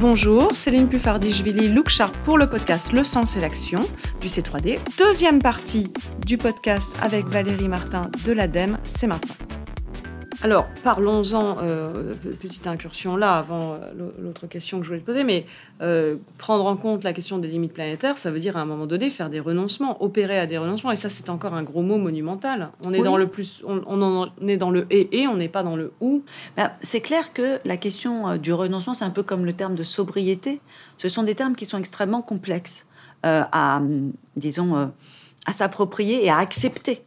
[0.00, 3.80] Bonjour, Céline Puffardichvili, Look Sharp pour le podcast Le Sens et l'Action
[4.22, 4.78] du C3D.
[4.96, 5.92] Deuxième partie
[6.24, 9.34] du podcast avec Valérie Martin de l'ADEME, c'est maintenant.
[10.42, 15.22] Alors, parlons-en, euh, petite incursion là, avant euh, l'autre question que je voulais te poser,
[15.22, 15.44] mais
[15.82, 18.86] euh, prendre en compte la question des limites planétaires, ça veut dire à un moment
[18.86, 21.98] donné faire des renoncements, opérer à des renoncements, et ça c'est encore un gros mot
[21.98, 22.70] monumental.
[22.82, 25.62] On est dans le plus, on, on, est dans le et et, on n'est pas
[25.62, 26.24] dans le ou.
[26.56, 29.82] Ben, c'est clair que la question du renoncement, c'est un peu comme le terme de
[29.82, 30.62] sobriété.
[30.96, 32.86] Ce sont des termes qui sont extrêmement complexes
[33.22, 33.82] à,
[34.36, 34.90] disons,
[35.44, 37.04] à s'approprier et à accepter.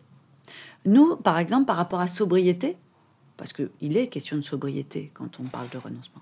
[0.85, 2.77] Nous, par exemple, par rapport à sobriété,
[3.37, 6.21] parce qu'il est question de sobriété quand on parle de renoncement.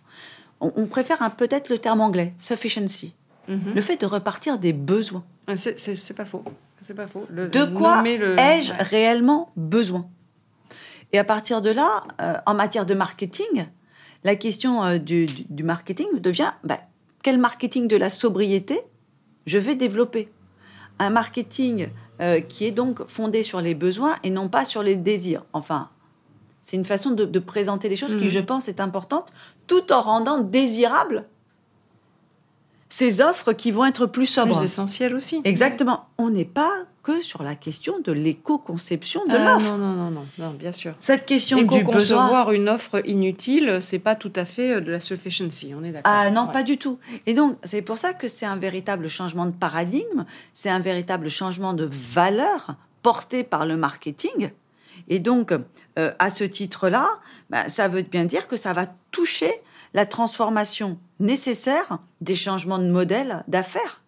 [0.60, 3.16] On, préfère peut-être le terme anglais, sufficiency.
[3.48, 3.74] Mhm.
[3.74, 5.24] Le fait de repartir des besoins.
[5.48, 6.44] Ah, c'est pas faux.
[6.82, 7.26] C'est pas faux.
[7.30, 10.08] de quoi ai-je réellement besoin?
[11.14, 13.68] Et à partir de là, euh, en matière de marketing,
[14.24, 15.28] la question euh, du,
[15.64, 16.80] marketing devient bah,
[17.24, 18.82] quel marketing de la sobriété
[19.46, 20.32] je vais développer?
[21.00, 21.90] Un marketing
[22.22, 25.44] euh, qui est donc fondé sur les besoins et non pas sur les désirs.
[25.54, 25.90] Enfin,
[26.62, 28.30] c'est une façon de, présenter les choses qui, mhm.
[28.30, 29.34] je pense, est importante,
[29.68, 31.26] tout en rendant désirable
[32.90, 34.54] ces offres qui vont être plus sobres.
[34.54, 35.42] Plus essentielles aussi.
[35.46, 36.08] Exactement.
[36.18, 36.72] On n'est pas
[37.04, 39.72] que sur la question de l'éco-conception de ah, l'offre.
[39.72, 40.94] Non, non, non, non, bien sûr.
[41.00, 42.52] Cette question du besoin.
[42.52, 46.12] Une offre inutile, c'est pas tout à fait euh, de la sufficiency, on est d'accord.
[46.14, 47.00] Ah non, pas du tout.
[47.26, 51.30] Et donc, c'est pour ça que c'est un véritable changement de paradigme, c'est un véritable
[51.30, 54.52] changement de valeur porté par le marketing
[55.08, 55.54] et donc,
[56.00, 59.52] euh, à ce titre-là, bah, ça veut bien dire que ça va toucher
[59.94, 64.02] la transformation nécessaire des changements de modèle d'affaires.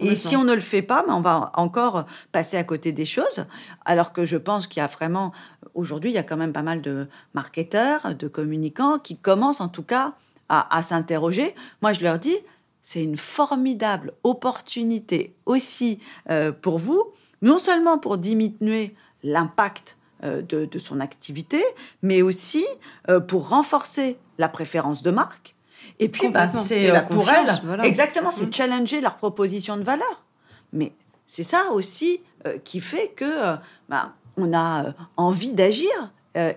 [0.00, 3.04] Et si on ne le fait pas, bah, on va encore passer à côté des
[3.04, 3.46] choses.
[3.84, 5.32] Alors que je pense qu'il y a vraiment,
[5.74, 9.68] aujourd'hui, il y a quand même pas mal de marketeurs, de communicants qui commencent en
[9.68, 10.14] tout cas
[10.48, 11.54] à, s'interroger.
[11.82, 12.36] Moi, je leur dis,
[12.82, 16.00] c'est une formidable opportunité aussi
[16.30, 17.12] euh, pour vous,
[17.42, 21.62] non seulement pour diminuer l'impact euh, de, son activité,
[22.02, 22.66] mais aussi
[23.08, 25.54] euh, pour renforcer la préférence de marque.
[26.00, 27.48] Et puis, bah, c'est euh, pour elles,
[27.84, 28.54] exactement, c'est mm.
[28.54, 30.24] challenger leur proposition de valeur.
[30.72, 30.92] Mais
[31.26, 32.20] c'est ça aussi
[32.64, 33.56] qui fait que
[33.88, 35.90] bah, on a envie d'agir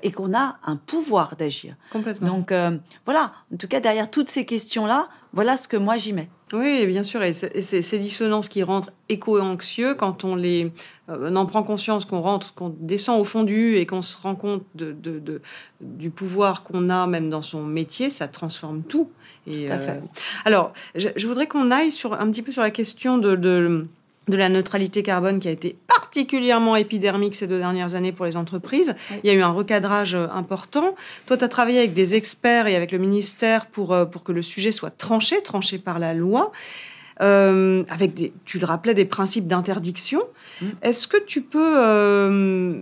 [0.03, 1.75] et qu'on a un pouvoir d'agir.
[1.91, 2.27] Complètement.
[2.27, 2.53] Donc
[3.05, 6.29] voilà, en tout cas, derrière toutes ces questions-là, voilà ce que moi j'y mets.
[6.53, 7.23] Oui, bien sûr.
[7.23, 10.71] Et, ces dissonances qui rentrent éco-anxieux, quand on les
[11.09, 14.35] euh, en prend conscience, qu'on rentre, qu'on descend au fond du et qu'on se rend
[14.35, 15.41] compte de,
[15.79, 19.09] du pouvoir qu'on a même dans son métier, ça transforme tout.
[19.47, 19.91] Et, tout à fait.
[19.91, 20.01] Euh,
[20.45, 23.87] alors, je, voudrais qu'on aille sur, un petit peu sur la question de de
[24.27, 28.95] la neutralité carbone qui a été particulièrement épidermique ces deux dernières années pour les entreprises.
[29.23, 30.95] Il y a eu un recadrage euh, important.
[31.25, 34.31] Toi, tu as travaillé avec des experts et avec le ministère pour, euh, pour que
[34.31, 36.51] le sujet soit tranché, tranché par la loi.
[37.21, 40.23] Euh, avec des, tu le rappelais, des principes d'interdiction.
[40.59, 40.65] Mmh.
[40.81, 42.79] Est-ce que tu peux, euh,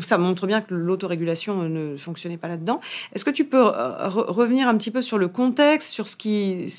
[0.00, 2.80] ça montre bien que l'autorégulation ne fonctionnait pas là-dedans.
[3.12, 6.72] Est-ce que tu peux euh, revenir un petit peu sur le contexte, sur ce qui,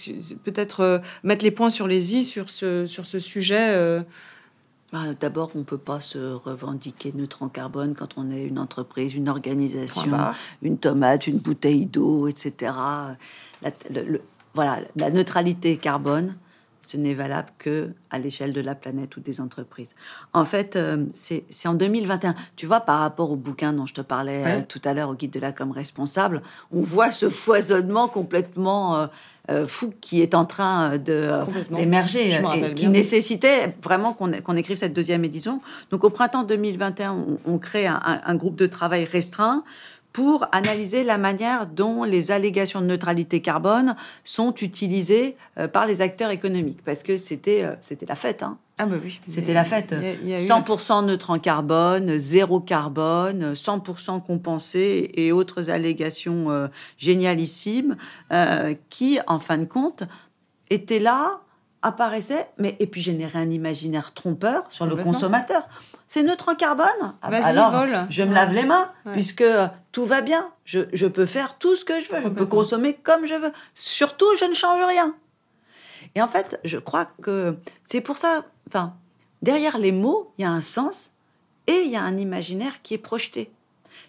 [0.44, 4.04] peut-être mettre les points sur les i sur ce, sur ce sujet
[4.92, 8.58] bah, D'abord, on ne peut pas se revendiquer neutre en carbone quand on est une
[8.58, 10.18] entreprise, une organisation,
[10.64, 12.74] une tomate, une bouteille d'eau, etc.
[14.56, 16.36] voilà, la neutralité carbone,
[16.86, 19.96] ce n'est valable que à l'échelle de la planète ou des entreprises.
[20.34, 22.36] En fait, euh, c'est en 2021.
[22.56, 25.16] Tu vois, par rapport au bouquin dont je te parlais euh, tout à l'heure, au
[25.16, 26.42] guide de la com responsable,
[26.72, 29.08] on voit ce foisonnement complètement
[29.50, 35.24] euh, fou qui est en train d'émerger et qui nécessitait vraiment qu'on écrive cette deuxième
[35.26, 35.62] édition.
[35.90, 39.64] Donc, au printemps 2021, on, crée un groupe de travail restreint
[40.14, 46.02] pour analyser la manière dont les allégations de neutralité carbone sont utilisées euh, par les
[46.02, 46.84] acteurs économiques.
[46.86, 48.44] Parce que c'était euh, c'était la fête.
[48.44, 48.60] Hein.
[48.78, 49.20] Ah bah oui.
[49.28, 49.94] C'était la fête.
[49.94, 56.68] 100% neutre en carbone, zéro carbone, 100% compensé et autres allégations euh,
[56.98, 57.98] génialissimes
[58.90, 60.04] qui, en fin de compte,
[60.72, 61.42] étaient là,
[61.84, 65.68] apparaissaient, mais et puis généraient un imaginaire trompeur sur le consommateur
[66.14, 69.44] c'est neutre en carbone ah, Alors, je me lave les mains, puisque
[69.92, 70.52] tout va bien.
[70.64, 72.22] Je, peux faire tout ce que je veux.
[72.22, 73.52] Je peux consommer comme je veux.
[73.74, 75.16] Surtout, je ne change rien.
[76.14, 78.46] Et en fait, je crois que c'est pour ça.
[78.70, 78.94] Enfin,
[79.42, 81.14] derrière les mots, il y a un sens
[81.66, 83.52] et il y a un imaginaire qui est projeté.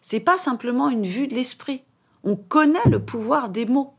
[0.03, 1.85] C'est pas simplement une vue de l'esprit.
[2.23, 3.95] On connaît le pouvoir des mots.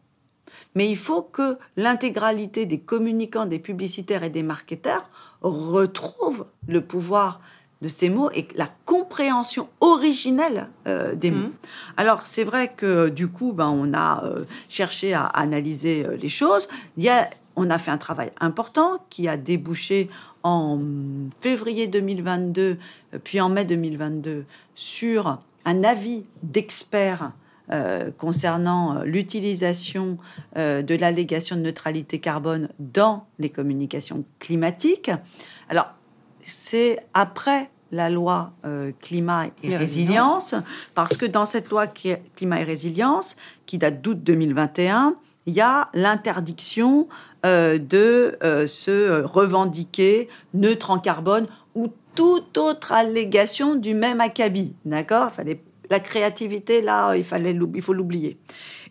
[0.75, 5.09] Mais il faut que l'intégralité des communicants, des publicitaires et des marketeurs
[5.41, 7.39] retrouvent le pouvoir
[7.81, 11.47] de ces mots et la compréhension originelle euh, des mots.
[11.47, 11.53] Mhm.
[11.97, 16.29] Alors c'est vrai que du coup, ben, on a euh, cherché à analyser euh, les
[16.29, 16.67] choses.
[16.97, 20.09] Il y a, on a fait un travail important qui a débouché
[20.43, 20.79] en
[21.41, 22.77] février 2022,
[23.23, 24.45] puis en mai 2022,
[24.75, 27.31] sur un avis d'experts
[27.71, 30.17] euh, concernant l'utilisation
[30.57, 35.11] euh, de l'allégation de neutralité carbone dans les communications climatiques.
[35.69, 35.87] Alors,
[36.41, 40.55] c'est après la loi euh, climat et résilience,
[40.93, 43.35] parce que dans cette loi qui est climat et résilience,
[43.65, 45.15] qui date d'août 2021,
[45.45, 47.07] il y a l'interdiction
[47.45, 54.73] euh, de euh, se revendiquer neutre en carbone ou toute autre allégation du même acabit.
[54.85, 55.31] D'accord?
[55.31, 58.37] Fallait la créativité là, il fallait il faut l'oublier.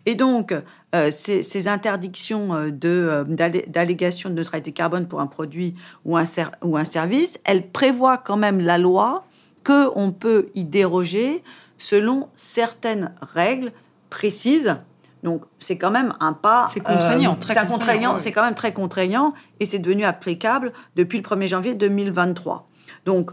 [0.05, 0.53] Et donc
[0.93, 5.75] euh, ces, ces interdictions euh, de euh, d'allé- d'allégation de neutralité carbone pour un produit
[6.05, 9.25] ou un ser- ou un service, elles prévoient quand même la loi
[9.63, 11.43] que on peut y déroger
[11.77, 13.71] selon certaines règles
[14.09, 14.77] précises.
[15.23, 16.69] Donc c'est quand même un pas.
[16.71, 18.19] C'est contraignant, très contraignant.
[18.19, 22.69] C'est quand même très contraignant et c'est devenu applicable depuis le 1er janvier 2023.
[23.05, 23.31] Donc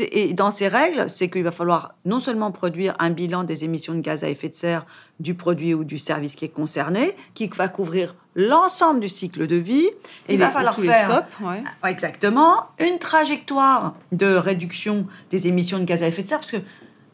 [0.00, 3.94] et dans ces règles, c'est qu'il va falloir non seulement produire un bilan des émissions
[3.94, 4.84] de gaz à effet de serre
[5.20, 9.56] du produit ou du service qui est concerné, qui va couvrir l'ensemble du cycle de
[9.56, 9.88] vie.
[10.28, 11.46] Il Et va les- falloir faire scopes.
[11.48, 12.64] Ouais, Exactement.
[12.80, 16.58] Une trajectoire de réduction des émissions de gaz à effet de serre, parce que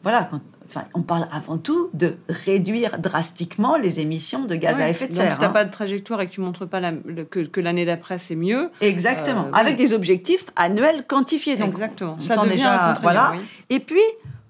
[0.01, 0.41] voilà, quand,
[0.75, 5.13] enfin, on parle avant tout de réduire drastiquement les émissions de gaz à effet de
[5.13, 5.31] Donc, serre.
[5.31, 5.53] si tu n'as hein.
[5.53, 6.93] pas de trajectoire et que tu montres pas la-
[7.29, 9.47] que, que l'année d'après c'est mieux, Exactement.
[9.47, 11.55] Euh, Avec des objectifs annuels quantifiés.
[11.55, 12.15] Donc, exactement.
[12.17, 13.33] on Ça devient déjà, voilà.
[13.35, 13.43] oui.
[13.69, 14.01] Et puis,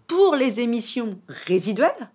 [0.08, 1.18] pour les émissions
[1.48, 2.10] résiduelles,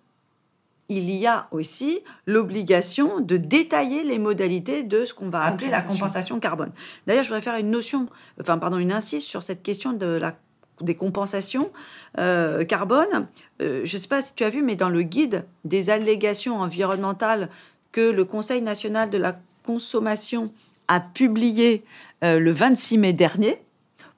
[0.91, 5.81] il y a aussi l'obligation de détailler les modalités de ce qu'on va appeler la
[5.81, 5.99] Compensation.
[6.05, 6.71] compensation carbone.
[7.05, 8.07] D'ailleurs, je voudrais faire une notion,
[8.41, 10.35] enfin, pardon, une insiste sur cette question de la
[10.81, 11.71] des compensations
[12.17, 13.27] euh, carbone.
[13.61, 16.59] Euh, je ne sais pas si tu as vu, mais dans le guide des allégations
[16.59, 17.49] environnementales
[17.91, 20.51] que le Conseil national de la consommation
[20.87, 21.83] a publié
[22.23, 23.61] euh, le 26 mai dernier,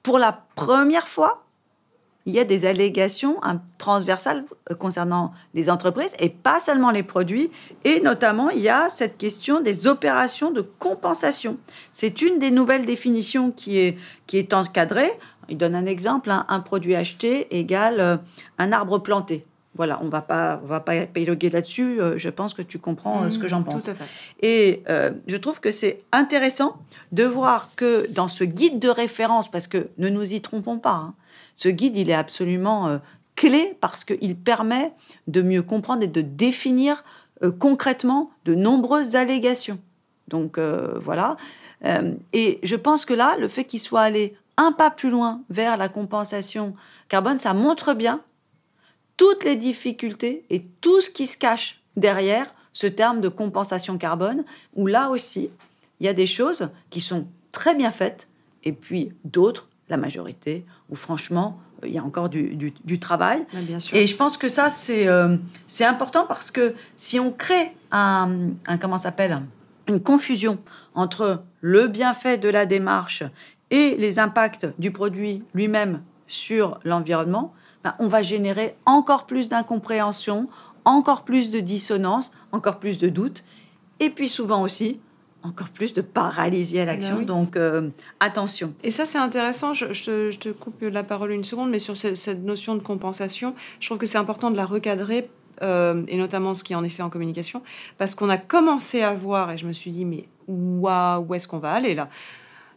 [0.02, 1.44] pour la première fois,
[2.26, 3.40] il y a des allégations
[3.78, 7.50] transversales euh, concernant les entreprises et pas seulement les produits.
[7.84, 11.58] Et notamment, il y a cette question des opérations de compensation.
[11.92, 15.10] C'est une des nouvelles définitions qui est, qui est encadrée.
[15.52, 18.16] Il donne un exemple, hein, un produit acheté égale euh,
[18.58, 19.44] un arbre planté.
[19.74, 22.00] Voilà, on va pas, on va pas épiloguer là-dessus.
[22.00, 23.84] euh, je pense que tu comprends euh, ce que j'en Mmh, pense.
[23.84, 24.04] Tout à fait.
[24.40, 26.76] Et euh, je trouve que c'est intéressant
[27.12, 30.94] de voir que dans ce guide de référence, parce que ne nous y trompons pas,
[30.94, 31.14] hein,
[31.54, 32.98] ce guide, il est absolument
[33.36, 34.92] clé parce qu'il permet
[35.26, 37.04] de mieux comprendre et de définir
[37.58, 39.78] concrètement de nombreuses allégations.
[40.28, 41.36] Donc voilà.
[42.32, 45.76] Et je pense que là, le fait qu'il soit allé un pas plus loin vers
[45.76, 46.74] la compensation
[47.08, 48.20] carbone, ça montre bien
[49.16, 54.44] toutes les difficultés et tout ce qui se cache derrière ce terme de compensation carbone,
[54.74, 55.50] où là aussi,
[56.00, 58.28] il y a des choses qui sont très bien faites,
[58.64, 62.98] et puis d'autres, la majorité, où franchement, euh, il y a encore du, du- du
[62.98, 63.44] travail.
[63.52, 63.94] Bien sûr.
[63.96, 68.50] Et je pense que ça, c'est euh, c'est important parce que si on crée un,
[68.66, 69.42] un comment s'appelle?
[69.88, 70.58] Une confusion
[70.94, 73.22] entre le bienfait de la démarche
[73.72, 77.52] et les impacts du produit lui-même sur l'environnement,
[77.82, 80.48] ben, on va générer encore plus d'incompréhension,
[80.84, 83.42] encore plus de dissonance, encore plus de doutes,
[83.98, 85.00] et puis souvent aussi
[85.44, 87.14] encore plus de paralysie à l'action.
[87.16, 87.26] Ben oui.
[87.26, 87.88] Donc euh,
[88.20, 88.72] attention.
[88.84, 89.74] Et ça, c'est intéressant.
[89.74, 92.76] Je, je te, je te coupe la parole une seconde, mais sur ce- cette notion
[92.76, 95.28] de compensation, je trouve que c'est important de la recadrer,
[95.62, 97.62] euh, et notamment ce qui est en effet en communication,
[97.98, 101.48] parce qu'on a commencé à voir, et je me suis dit, mais waouh, où est-ce
[101.48, 102.08] qu'on va aller là?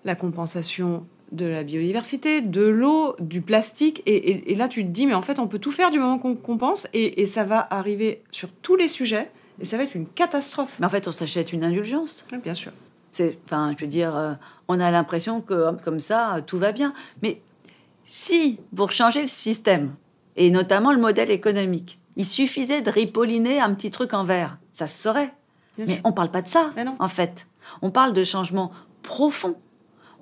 [0.06, 4.90] La compensation de la biodiversité, de l'eau, du plastique, et, et- et là tu te
[4.90, 7.44] dis, mais en fait, on peut tout faire du moment qu'on compense, et, et ça
[7.44, 10.78] va arriver sur tous les sujets, et ça va être une catastrophe.
[10.80, 12.26] Mais en fait, on s'achète une indulgence.
[12.32, 12.72] Oui, bien sûr.
[13.12, 14.34] C'est, enfin, je veux dire, euh,
[14.68, 16.94] on a l'impression que comme ça, euh, tout va bien.
[17.24, 17.42] Mais
[18.06, 19.96] si, pour changer le système,
[20.36, 24.86] et notamment le modèle économique, il suffisait de ripolliner un petit truc en verre, ça
[24.88, 25.34] se saurait.
[25.78, 26.02] Bien Mais sûr.
[26.04, 27.48] on parle pas de ça, en fait.
[27.82, 28.72] On parle de changement
[29.02, 29.56] profond.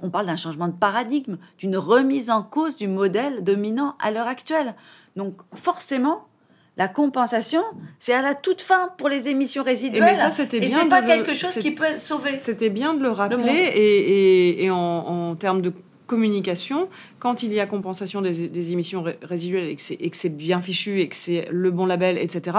[0.04, 4.28] On parle d'un changement de paradigme, d'une remise en cause du modèle dominant à l'heure
[4.28, 4.76] actuelle.
[5.16, 6.28] Donc, forcément,
[6.76, 7.62] la compensation,
[8.00, 10.04] c'est à la toute fin pour les émissions Et résiduelles.
[10.04, 10.80] mais ça, c'était Et bien.
[10.82, 12.36] c'est pas le- quelque chose qui peut sauver.
[12.36, 15.72] C'était bien de le rappeler et, et- et en, en termes de
[16.06, 20.30] communication, quand il y a compensation des, des émissions ré- résiduelles et et que c'est
[20.36, 22.58] bien fichu et que c'est le bon label, etc.,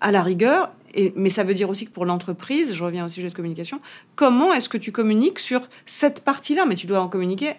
[0.00, 3.08] à la rigueur, et, mais ça veut dire aussi que pour l'entreprise, je reviens au
[3.08, 3.80] sujet de communication,
[4.16, 6.66] comment est-ce que tu communiques sur cette partie-là?
[6.66, 7.54] Mais tu dois en communiquer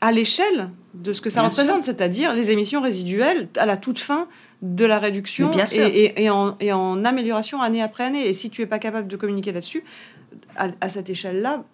[0.00, 4.28] à l'échelle de ce que ça représente, c'est-à-dire les émissions résiduelles à la toute fin
[4.62, 8.26] de la réduction Et, en, amélioration année après année.
[8.26, 9.84] Et si tu n'es pas capable de communiquer là-dessus,
[10.56, 11.64] à, cette échelle-là,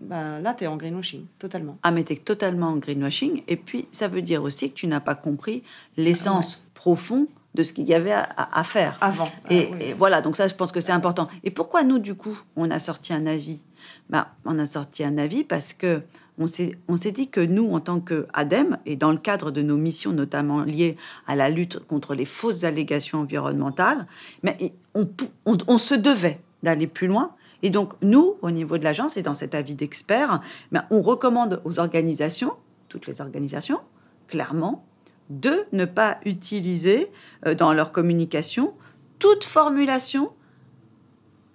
[0.00, 1.78] ben là, tu es en greenwashing, totalement.
[1.82, 3.42] Ah, mais tu es totalement en greenwashing.
[3.48, 5.62] Et puis, ça veut dire aussi que tu n'as pas compris
[5.96, 8.96] l'essence profonde de ce qu'il y avait à, faire.
[9.00, 9.28] Avant.
[9.50, 11.28] Et, ah, et, voilà, donc ça, je pense que c'est important.
[11.42, 13.64] Et pourquoi nous, du coup, on a sorti un avis?
[14.10, 16.02] Ben, On a sorti un avis parce que
[16.38, 20.12] on s'est dit que nous, en tant qu'ADEME, et dans le cadre de nos missions
[20.12, 24.06] notamment liées à la lutte contre les fausses allégations environnementales,
[24.42, 27.32] mais on, se devait d'aller plus loin.
[27.62, 31.62] Et donc, nous, au niveau de l'agence et dans cet avis d'experts, ben, on recommande
[31.64, 32.52] aux organisations,
[32.88, 33.80] toutes les organisations,
[34.28, 34.84] clairement,
[35.30, 37.10] de ne pas utiliser
[37.46, 38.74] euh, dans leur communication
[39.18, 40.32] toute formulation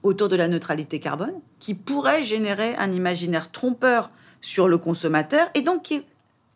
[0.03, 4.09] autour de la neutralité carbone qui pourrait générer un imaginaire trompeur
[4.41, 6.05] sur le consommateur et donc qui est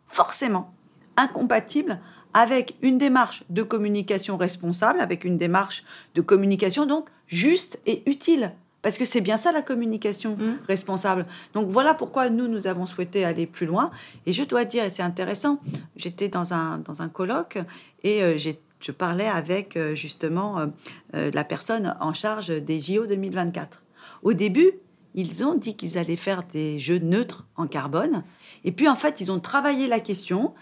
[0.08, 0.74] forcément
[1.16, 2.00] incompatible
[2.34, 8.52] avec une démarche de communication responsable, avec une démarche de communication donc juste et utile.
[8.86, 10.58] Parce que c'est bien ça la communication mmh.
[10.68, 11.26] responsable.
[11.54, 13.90] Donc voilà pourquoi nous, nous avons souhaité aller plus loin.
[14.26, 15.58] Et je dois dire, et c'est intéressant,
[15.96, 17.58] j'étais dans un, dans un colloque
[18.04, 20.70] et euh, je parlais avec euh, justement
[21.16, 23.82] euh, la personne en charge des JO 2024.
[24.22, 24.70] Au début,
[25.16, 28.22] ils ont dit qu'ils allaient faire des jeux neutres en carbone.
[28.62, 30.54] Et puis, en fait, ils ont travaillé la question.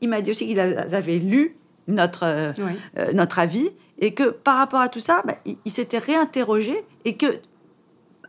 [0.00, 2.52] Il m'a dit aussi qu'ils avaient lu notre, euh,
[2.98, 7.16] euh, notre avis et que par rapport à tout ça, bah, ils s'étaient réinterrogés et
[7.16, 7.26] que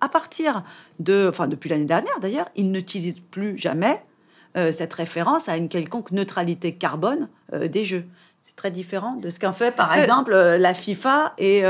[0.01, 0.63] à partir
[0.99, 4.03] de, enfin depuis l'année dernière d'ailleurs, ils n'utilisent plus jamais
[4.55, 8.05] euh, cette référence à une quelconque neutralité carbone des jeux.
[8.41, 11.63] C'est très différent de ce qu'en fait par exemple la FIFA et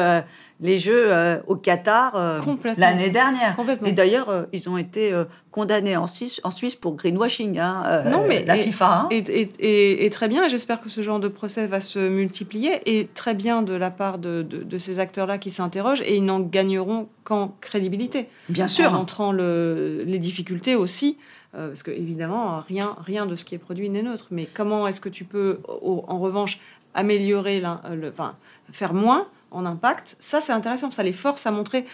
[0.59, 2.39] les Jeux euh, au Qatar euh,
[2.77, 3.55] l'année dernière.
[3.85, 5.13] Et d'ailleurs, euh, ils ont été
[5.51, 7.59] condamnés en Suisse, en Suisse pour greenwashing.
[7.59, 9.07] Hein, non, mais la FIFA.
[9.09, 9.09] Hein.
[9.11, 10.47] Et, très bien.
[10.47, 12.81] J'espère que ce genre de procès va se multiplier.
[12.85, 14.45] Et très bien de la part de,
[14.77, 16.01] ces acteurs-là qui s'interrogent.
[16.01, 18.27] Et ils n'en gagneront qu'en crédibilité.
[18.49, 18.93] Bien sûr.
[18.93, 21.17] En montrant le, les difficultés aussi.
[21.51, 24.27] parce que évidemment, rien, rien de ce qui est produit n'est neutre.
[24.31, 26.59] Mais comment est-ce que tu peux, en revanche,
[26.95, 28.35] améliorer, le, enfin,
[28.71, 31.85] faire moins en impact, ça c'est intéressant, ça les force à montrer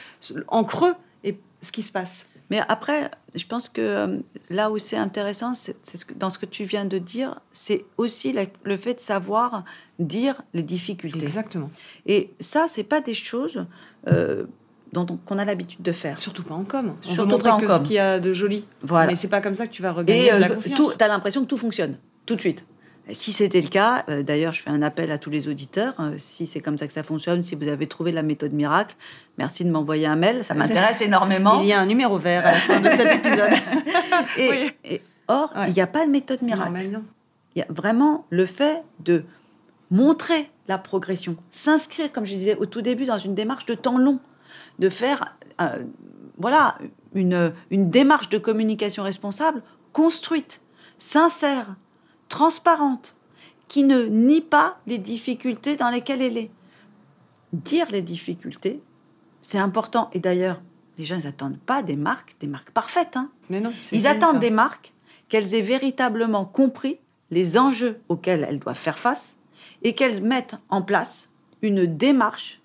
[0.48, 2.30] en creux et ce qui se passe.
[2.50, 4.18] Mais après, je pense que euh,
[4.50, 5.76] là où c'est intéressant, c'est
[6.18, 9.64] dans ce que tu viens de dire, c'est aussi le fait de savoir
[9.98, 11.24] dire les difficultés.
[11.24, 11.72] Exactement.
[12.06, 13.66] Et ça, c'est pas des choses
[14.08, 14.44] euh,
[14.92, 16.20] dont qu'on a l'habitude de faire.
[16.20, 16.94] Surtout pas en com.
[17.00, 17.78] On Surtout pas en que com.
[17.78, 18.68] ce qu'il y a de joli.
[18.82, 19.08] Voilà.
[19.08, 20.98] Mais c'est pas comme ça que tu vas regagner Et, la euh, confiance.
[20.98, 22.66] Tu as l'impression que tout fonctionne tout de suite.
[23.12, 25.94] Si c'était le cas, euh, d'ailleurs, je fais un appel à tous les auditeurs.
[26.00, 28.96] Euh, si c'est comme ça que ça fonctionne, si vous avez trouvé la méthode miracle,
[29.38, 30.44] merci de m'envoyer un mail.
[30.46, 31.60] Ça m'intéresse énormément.
[31.60, 33.52] Il y a un numéro vert à la fin de cet épisode.
[34.38, 37.02] et, or, il n'y a pas de méthode miracle.
[37.56, 39.26] Il y a vraiment le fait de
[39.92, 43.98] montrer la progression, s'inscrire, comme je disais au tout début, dans une démarche de temps
[43.98, 44.20] long,
[44.80, 45.84] de faire, euh,
[46.38, 46.78] voilà,
[47.14, 50.62] une, une démarche de communication responsable construite,
[50.98, 51.76] sincère,
[52.34, 53.16] transparente,
[53.68, 56.50] qui ne nie pas les difficultés dans lesquelles elle est.
[57.54, 58.82] Dire les difficultés,
[59.44, 60.10] c'est important.
[60.14, 60.60] Et d'ailleurs,
[60.98, 63.18] les gens, n'attendent pas des marques, des marques parfaites.
[63.18, 63.30] Hein.
[63.52, 64.94] Mais non, ils attendent des marques
[65.30, 66.98] qu'elles aient véritablement compris
[67.30, 69.38] les enjeux auxquels elles doivent faire face
[69.84, 71.30] et qu'elles mettent en place
[71.62, 72.62] une démarche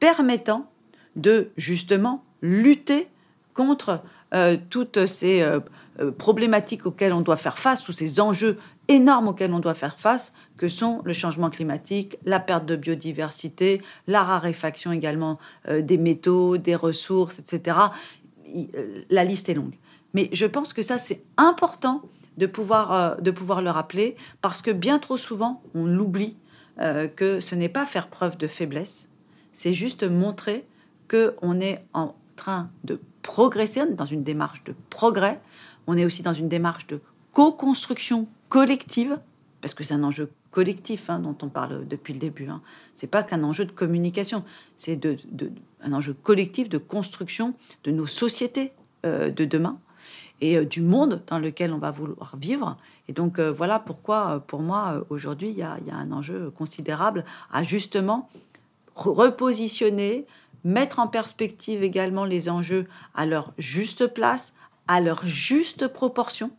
[0.00, 0.70] permettant
[1.16, 3.08] de justement lutter
[3.52, 4.02] contre
[4.32, 5.60] euh, toutes ces euh,
[6.00, 8.58] euh, problématiques auxquelles on doit faire face, tous ces enjeux
[8.94, 13.82] énormes auxquels on doit faire face, que sont le changement climatique, la perte de biodiversité,
[14.06, 17.76] la raréfaction également euh, des métaux, des ressources, etc.
[18.74, 19.74] Euh, la liste est longue.
[20.14, 22.02] Mais je pense que ça, c'est important
[22.36, 26.36] de pouvoir, euh, de pouvoir le rappeler, parce que bien trop souvent, on l'oublie,
[27.16, 29.06] que ce n'est pas faire preuve de faiblesse,
[29.52, 30.66] c'est juste montrer
[31.08, 35.38] qu'on est en train de progresser, dans une démarche de progrès,
[35.86, 37.00] on est aussi dans une démarche de
[37.32, 39.18] co-construction collective,
[39.62, 42.48] parce que c'est un enjeu collectif hein, dont on parle depuis le début.
[42.48, 42.60] Hein.
[42.94, 44.44] C'est pas qu'un enjeu de communication,
[44.76, 45.16] c'est de,
[45.80, 47.54] un enjeu collectif de construction
[47.84, 48.72] de nos sociétés
[49.06, 49.78] euh, de demain
[50.42, 52.76] et euh, du monde dans lequel on va vouloir vivre.
[53.08, 57.62] Et donc euh, voilà pourquoi, pour moi, aujourd'hui, il y, a un enjeu considérable à
[57.62, 58.28] justement
[58.94, 60.26] repositionner,
[60.62, 64.52] mettre en perspective également les enjeux à leur juste place,
[64.88, 66.50] à leur juste proportion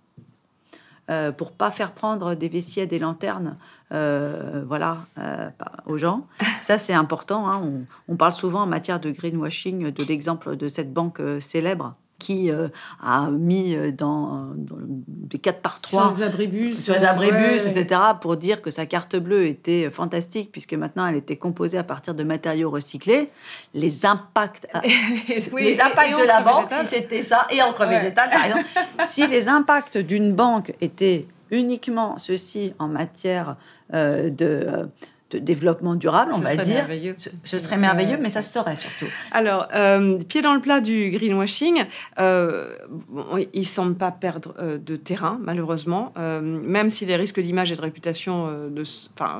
[1.10, 3.57] euh, pour pas faire prendre des vessies et des lanternes
[3.91, 5.50] euh, voilà, euh,
[5.86, 6.27] aux gens.
[6.62, 7.50] Ça, c'est important.
[7.51, 7.83] Hein.
[8.07, 12.68] On, parle souvent en matière de greenwashing de l'exemple de cette banque célèbre qui euh,
[13.01, 16.84] a mis euh, dans, dans des 4 par 3 Sur les abribus.
[16.84, 17.72] sur les abribus, ouais.
[17.77, 21.84] etc., pour dire que sa carte bleue était fantastique, puisque maintenant elle était composée à
[21.84, 23.30] partir de matériaux recyclés.
[23.74, 24.68] Les impacts,
[25.51, 26.86] Oui, les impacts et de la banque, végétale.
[26.86, 28.00] si c'était ça, et encre Ouais.
[28.00, 28.65] végétale, par exemple,
[29.06, 33.58] si les impacts d'une banque étaient uniquement ceux-ci en matière
[33.94, 34.86] euh, de, euh,
[35.34, 37.16] de développement durable, on Ce va serait dire, merveilleux.
[37.18, 39.06] ce, ce serait merveilleux, mais ça se saurait surtout.
[39.32, 41.86] Alors, euh, pied dans le plat du greenwashing,
[42.20, 42.75] euh,
[43.54, 46.13] il ne semble pas perdre euh, de terrain, malheureusement.
[46.18, 48.84] Euh, même si les risques d'image et de réputation de,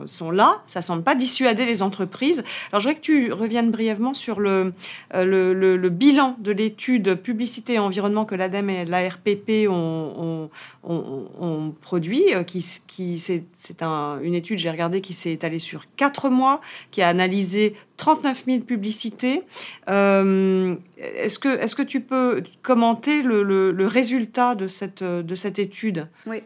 [0.06, 2.44] sont là, ça ne semble pas dissuader les entreprises.
[2.72, 4.74] Alors, je voudrais que tu reviennes brièvement sur le,
[5.14, 10.50] le, le- le bilan de l'étude publicité et environnement que l'ADEME et l'ARPP ont,
[10.84, 12.24] ont, ont- ont produit.
[12.48, 16.62] Qui, qui, c'est c'est un- une étude, j'ai regardé, qui s'est étalée sur quatre mois,
[16.92, 19.44] qui a analysé 39 000 publicités.
[19.90, 25.36] Euh, est-ce, que, est-ce que tu peux commenter le, le- le résultat de cette, de
[25.36, 26.08] cette étude?
[26.28, 26.44] Oui.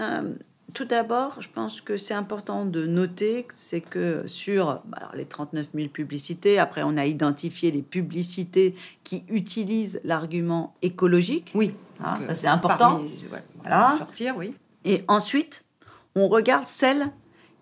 [0.00, 0.22] Euh,
[0.72, 5.66] tout d'abord, je pense que c'est important de noter, c'est que sur alors, les 39
[5.74, 11.50] 000 publicités, après on a identifié les publicités qui utilisent l'argument écologique.
[11.54, 11.74] Oui.
[12.02, 12.90] Ah, ça euh, c'est important.
[12.98, 13.90] parmi- ouais, Voilà.
[13.90, 14.54] Sortir, oui.
[14.84, 15.64] Et ensuite,
[16.14, 17.10] on regarde celles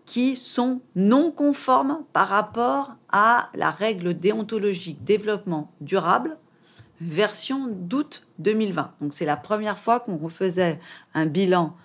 [0.08, 6.36] qui sont non conformes par rapport à la règle déontologique développement durable
[7.00, 8.90] version d'août 2020.
[9.00, 10.80] Donc c'est la première fois qu'on faisait
[11.14, 11.76] un bilan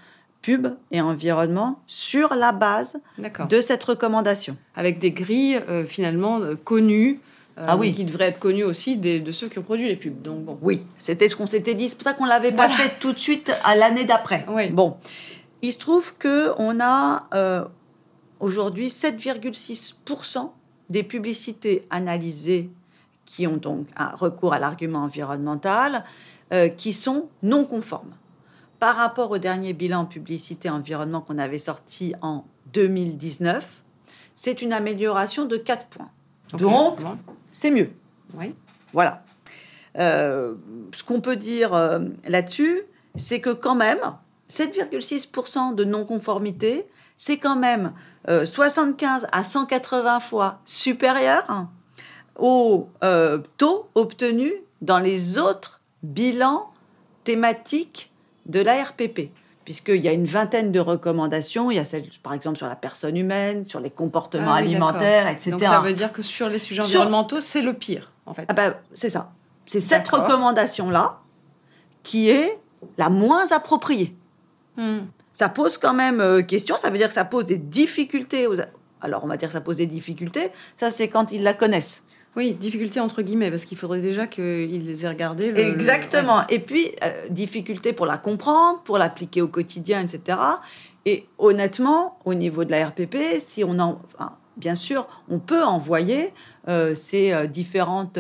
[0.41, 2.97] pub et environnement sur la base
[3.49, 4.57] de cette recommandation.
[4.75, 7.19] Avec des grilles euh, finalement euh, connues.
[7.57, 7.93] euh, Ah oui.
[7.93, 10.21] Qui devraient être connues aussi des- de ceux qui ont produit les pubs.
[10.21, 10.57] Donc bon.
[10.61, 11.89] Oui, c'était ce qu'on s'était dit.
[11.89, 14.45] C'est pour ça qu'on l'avait pas fait tout de suite à l'année d'après.
[14.49, 14.69] Oui.
[14.69, 14.97] Bon,
[15.61, 17.63] il se trouve que on a euh,
[18.43, 20.51] aujourd'hui 7,6%
[20.89, 22.69] des publicités analysées
[23.25, 26.03] qui ont donc un recours à l'argument environnemental
[26.51, 28.13] euh, qui sont non conformes.
[28.79, 33.81] Par rapport au dernier bilan publicité environnement qu'on avait sorti en 2019,
[34.35, 36.11] c'est une amélioration de 4 points.
[36.51, 37.17] Donc, Bon.
[37.53, 37.91] c'est mieux.
[38.33, 38.53] Oui.
[38.91, 39.23] Voilà.
[39.97, 40.55] Euh,
[40.91, 42.81] ce qu'on peut dire euh, là-dessus,
[43.15, 43.99] c'est que quand même,
[44.49, 46.85] 7,6% de non-conformité,
[47.17, 47.93] c'est quand même
[48.29, 51.45] euh, 75 à 180 fois supérieur
[52.37, 56.69] au euh, taux obtenu dans les autres bilans
[57.23, 58.11] thématiques
[58.45, 59.29] de l'ARPP.
[59.65, 62.75] Puisqu'il y a une vingtaine de recommandations, il y a celle, par exemple, sur la
[62.75, 65.51] personne humaine, sur les comportements Ah oui, alimentaires, etc.
[65.51, 68.43] Donc ça veut dire que sur les sujets Sur- environnementaux, c'est le pire, en fait.
[68.49, 69.31] Ah ben, c'est ça.
[69.65, 71.19] C'est cette recommandation-là
[72.03, 72.59] qui est
[72.97, 74.13] la moins appropriée.
[74.75, 75.03] Hmm.
[75.33, 78.55] Ça pose quand même euh, question, ça veut dire que ça pose des difficultés aux...
[79.01, 82.03] Alors, on va dire que ça pose des difficultés, ça c'est quand ils la connaissent.
[82.35, 85.49] Oui, difficulté entre guillemets, parce qu'il faudrait déjà qu'ils les aient regardés.
[85.51, 86.47] le- le- Exactement.
[86.47, 90.37] Et puis, euh, difficulté pour la comprendre, pour l'appliquer au quotidien, etc.
[91.05, 94.01] Et honnêtement, au niveau de la RPP, si on en...
[94.15, 96.33] enfin, bien sûr, on peut envoyer
[96.69, 98.17] euh, ces euh, différentes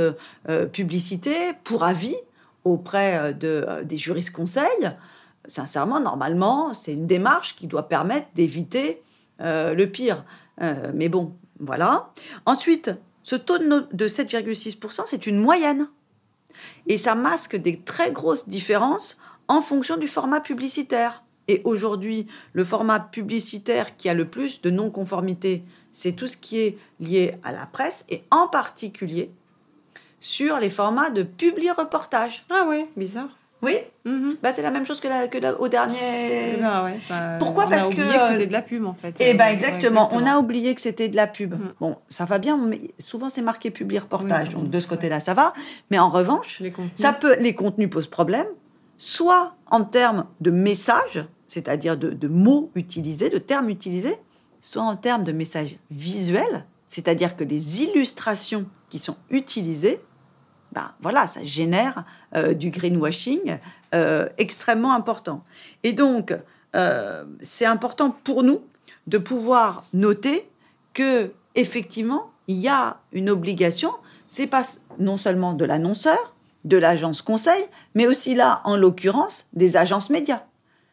[0.71, 2.15] publicités pour avis
[2.63, 4.91] auprès de, des juristes-conseils.
[5.45, 9.01] Sincèrement, normalement, c'est une démarche qui doit permettre d'éviter
[9.41, 10.23] euh, le pire.
[10.61, 12.11] Euh, mais bon, voilà.
[12.45, 12.91] Ensuite,
[13.23, 15.89] ce taux de, no- de 7,6%, c'est une moyenne.
[16.87, 21.23] Et ça masque des très grosses différences en fonction du format publicitaire.
[21.49, 26.59] Et aujourd'hui, le format publicitaire qui a le plus de non-conformité, c'est tout ce qui
[26.59, 29.29] est lié à la presse et en particulier
[30.21, 32.45] sur les formats de publi-reportage.
[32.49, 33.27] Ah oui, bizarre.
[33.63, 34.35] Oui, Mhm.
[34.43, 35.95] bah, c'est la même chose que, la- que la- au dernier.
[36.59, 38.93] ben ouais, bah, Pourquoi on Parce a que, oublié que, c'était de la pub en
[38.93, 39.15] fait.
[39.19, 40.09] Eh ben Euh, exactement.
[40.09, 41.55] ouais, on a oublié que c'était de la pub.
[41.79, 45.33] Bon, ça va bien, mais souvent c'est marqué publi-reportage, Oui, donc de ce côté-là ça
[45.33, 45.53] va.
[45.89, 46.91] Mais en revanche, Les contenus.
[46.95, 48.47] Ça peut, les contenus posent problème,
[48.97, 54.17] soit en termes de messages, c'est-à-dire de, de mots utilisés, de termes utilisés,
[54.61, 59.99] soit en termes de messages visuels, c'est-à-dire que les illustrations qui sont utilisées,
[60.71, 62.03] ben voilà, ça génère
[62.35, 63.59] euh, du greenwashing
[63.93, 65.43] euh, extrêmement important.
[65.83, 66.35] Et donc,
[66.75, 68.61] euh, c'est important pour nous
[69.05, 70.49] de pouvoir noter
[70.93, 73.91] que effectivement, il y a une obligation.
[74.25, 74.63] C'est pas
[74.97, 80.41] non seulement de l'annonceur, de l'agence conseil, mais aussi là, en l'occurrence, des agences médias.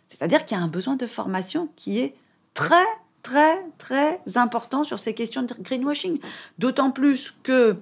[0.06, 2.14] C'est-à-dire qu'il y a un besoin de formation qui est
[2.52, 2.86] très,
[3.22, 6.18] très, très important sur ces questions de greenwashing.
[6.58, 7.76] D'autant plus que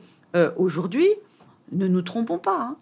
[0.56, 1.08] aujourd'hui,
[1.72, 2.76] ne nous trompons pas, hein,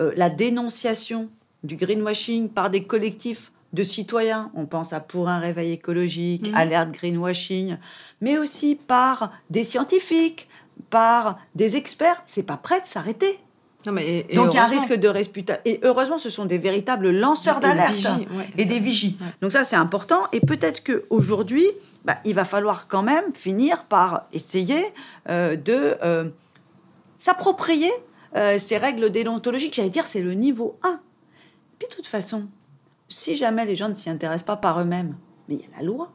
[0.00, 1.28] euh, la dénonciation
[1.62, 6.54] du greenwashing par des collectifs de citoyens, on pense à Pour un réveil écologique, Mhm.
[6.54, 7.76] Alerte Greenwashing,
[8.20, 10.48] mais aussi par des scientifiques,
[10.90, 13.38] par des experts, c'est pas prêt de s'arrêter.
[14.34, 15.60] Donc il y a un risque de réputation.
[15.66, 18.06] Et heureusement, ce sont des véritables lanceurs d'alerte
[18.56, 19.18] et des vigies.
[19.42, 20.20] Donc ça, c'est important.
[20.32, 21.66] Et peut-être qu'aujourd'hui,
[22.04, 24.82] bah, il va falloir quand même finir par essayer
[25.28, 26.28] euh, de euh,
[27.18, 27.90] s'approprier
[28.36, 29.74] euh, ces règles déontologiques.
[29.74, 30.92] J'allais dire, c'est le niveau 1.
[30.92, 30.96] Et
[31.78, 32.48] puis de toute façon,
[33.08, 35.16] si jamais les gens ne s'y intéressent pas par eux-mêmes,
[35.48, 36.12] mais il y a la loi.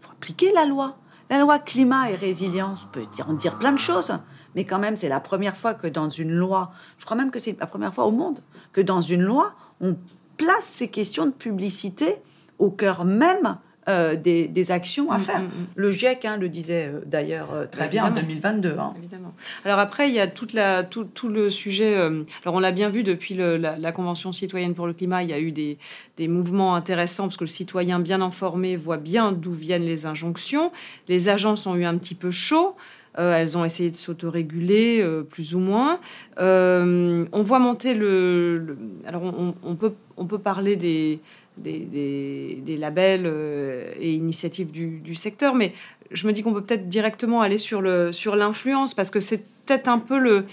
[0.00, 0.96] Il faut appliquer la loi.
[1.30, 4.12] La loi climat et résilience, peut en dire plein de choses,
[4.54, 7.38] mais quand même, c'est la première fois que dans une loi, je crois même que
[7.38, 8.40] c'est la première fois au monde,
[8.72, 9.96] que dans une loi, on
[10.36, 12.16] place ces questions de publicité
[12.58, 15.40] au cœur même euh, des, actions à mm, faire.
[15.40, 15.66] Mm, mm.
[15.74, 18.76] Le GIEC hein, le disait euh, d'ailleurs euh, très bien en 2022.
[18.78, 18.94] Hein.
[18.96, 19.34] Évidemment.
[19.66, 21.94] Alors après, il y a toute la, tout, tout le sujet.
[21.94, 25.38] alors on l'a bien vu depuis la, Convention citoyenne pour le climat, il y a
[25.38, 25.78] eu des,
[26.16, 30.72] des, mouvements intéressants parce que le citoyen bien informé voit bien d'où viennent les injonctions.
[31.08, 32.74] Les agences ont eu un petit peu chaud.
[33.16, 36.00] elles ont essayé de s'autoréguler, plus ou moins.
[36.38, 38.78] on voit monter le.
[39.06, 41.20] alors, on, on, peut, on peut parler des,
[41.56, 45.54] des, labels euh, et initiatives du, secteur.
[45.54, 45.72] Mais
[46.10, 49.88] je me dis qu'on peut peut-être directement aller sur l'influence, sur parce que c'est peut-être
[49.88, 50.44] un peu le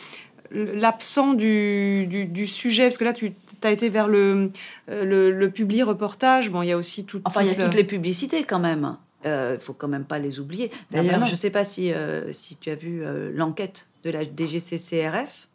[0.53, 3.33] l'absent du, du, sujet, parce que là, tu
[3.63, 4.51] as été vers le,
[4.89, 6.49] le, le public reportage.
[6.49, 7.21] Bon, il y a aussi tout.
[7.23, 8.97] Enfin, il y a toutes les publicités quand même.
[9.23, 10.69] Il euh, faut quand même pas les oublier.
[10.89, 13.01] D'ailleurs, je ne sais pas si, euh, si tu as vu
[13.33, 15.47] l'enquête de la DGCCRF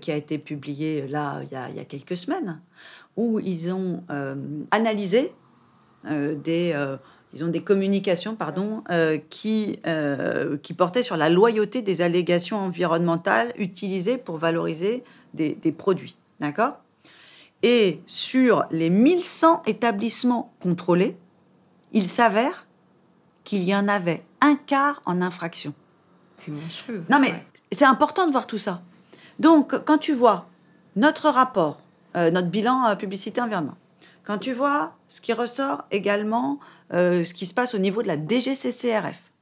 [0.00, 2.60] qui a été publiée là il y a, il y a quelques semaines,
[3.18, 4.36] où ils ont euh,
[4.70, 5.34] analysé
[6.06, 6.96] euh, des, euh,
[7.34, 8.84] ils ont des communications pardon,
[9.28, 9.80] qui,
[10.62, 15.04] qui portaient sur la loyauté des allégations environnementales utilisées pour valoriser
[15.34, 16.16] des, des produits.
[16.40, 16.78] D'accord?
[17.62, 21.18] Et sur les 1100 établissements contrôlés,
[21.92, 22.66] il s'avère
[23.44, 25.74] qu'il y en avait un quart en infraction.
[26.38, 27.04] C'est monstrueux.
[27.10, 28.80] Non, mais c'est important de voir tout ça.
[29.38, 30.46] Donc, quand tu vois
[30.96, 31.82] notre rapport
[32.16, 33.76] euh, notre bilan euh, publicité environnement.
[34.24, 36.58] Quand tu vois ce qui ressort également,
[36.92, 39.32] euh, ce qui se passe au niveau de la DGCCRF,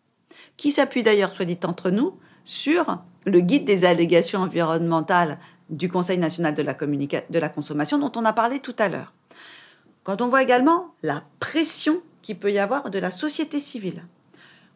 [0.56, 5.38] qui s'appuie d'ailleurs, soit dit entre nous, sur le guide des allégations environnementales
[5.70, 9.12] du Conseil national de la, de la consommation dont on a parlé tout à l'heure.
[10.04, 14.04] Quand on voit également la pression qu'il peut y avoir de la société civile,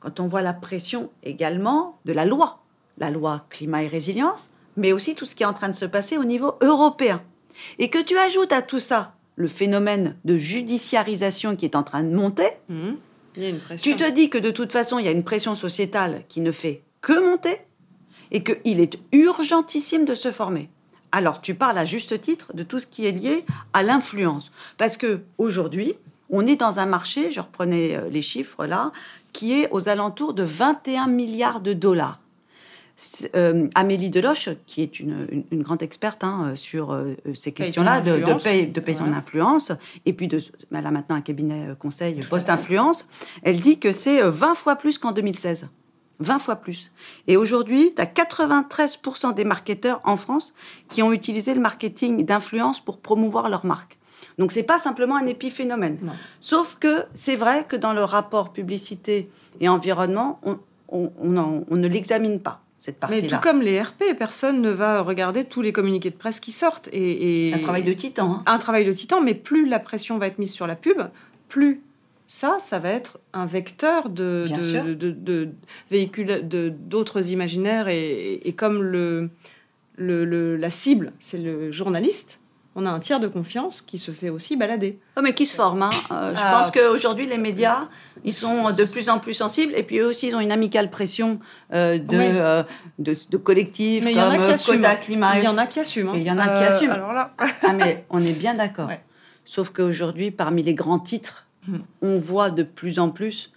[0.00, 2.62] quand on voit la pression également de la loi,
[2.98, 5.84] la loi climat et résilience, mais aussi tout ce qui est en train de se
[5.84, 7.22] passer au niveau européen
[7.78, 12.02] et que tu ajoutes à tout ça le phénomène de judiciarisation qui est en train
[12.02, 12.90] de monter, mmh.
[13.80, 16.52] tu te dis que de toute façon, il y a une pression sociétale qui ne
[16.52, 17.56] fait que monter
[18.30, 20.68] et qu'il est urgentissime de se former.
[21.12, 24.52] Alors, tu parles à juste titre de tout ce qui est lié à l'influence.
[24.78, 25.94] Parce que aujourd'hui,
[26.28, 28.92] on est dans un marché, je reprenais euh, les chiffres là,
[29.32, 32.19] qui est aux alentours de 21 milliards de dollars.
[33.34, 38.42] Euh, Amélie Deloche, qui est une, grande experte hein, sur euh, ces questions-là, de, de,
[38.42, 39.72] paye, de paye en influence,
[40.04, 40.40] et puis de,
[40.74, 43.06] elle a maintenant un cabinet euh, conseil post-influence,
[43.42, 45.68] elle dit que c'est 20 fois plus qu'en 2016.
[46.22, 46.92] 20 fois plus.
[47.26, 50.52] Et aujourd'hui, tu as 93% des marketeurs en France
[50.90, 53.98] qui ont utilisé le marketing d'influence pour promouvoir leur marque.
[54.36, 55.98] Donc c'est pas simplement un épiphénomène.
[56.42, 59.30] Sauf que c'est vrai que dans le rapport publicité
[59.62, 60.38] et environnement,
[60.90, 62.60] on ne l'examine pas.
[63.08, 66.50] Mais tout comme les RP, personne ne va regarder tous les communiqués de presse qui
[66.50, 66.88] sortent.
[66.92, 68.32] Et, C'est un travail de titan.
[68.32, 68.42] Hein.
[68.46, 70.98] Un travail de titan, mais plus la pression va être mise sur la pub,
[71.48, 71.82] plus
[72.26, 74.46] ça, ça va être un vecteur de,
[74.94, 75.48] de, de,
[75.90, 76.46] véhicules
[76.88, 77.88] d'autres imaginaires.
[77.88, 79.30] Et, comme le,
[79.96, 82.39] le, la cible, c'est le journaliste,
[82.76, 84.98] on a un tiers de confiance qui se fait aussi balader.
[85.16, 85.82] Oh, mais qui se forme.
[85.82, 85.90] Hein.
[86.12, 86.58] Euh, je ah.
[86.58, 87.88] pense qu'aujourd'hui, les médias,
[88.24, 89.72] ils sont de plus en plus sensibles.
[89.74, 91.40] Et puis eux aussi, ils ont une amicale pression
[91.72, 92.62] euh, de, euh,
[92.98, 95.38] de, de, collectifs mais comme Quota Climat.
[95.38, 96.12] Il y en a qui assument.
[96.14, 96.92] il y en a qui assument.
[96.92, 97.34] Alors là...
[97.38, 98.90] ah, mais on est bien d'accord.
[99.44, 101.78] Sauf qu'aujourd'hui, parmi les grands titres, hmm.
[102.02, 103.52] on voit de plus en plus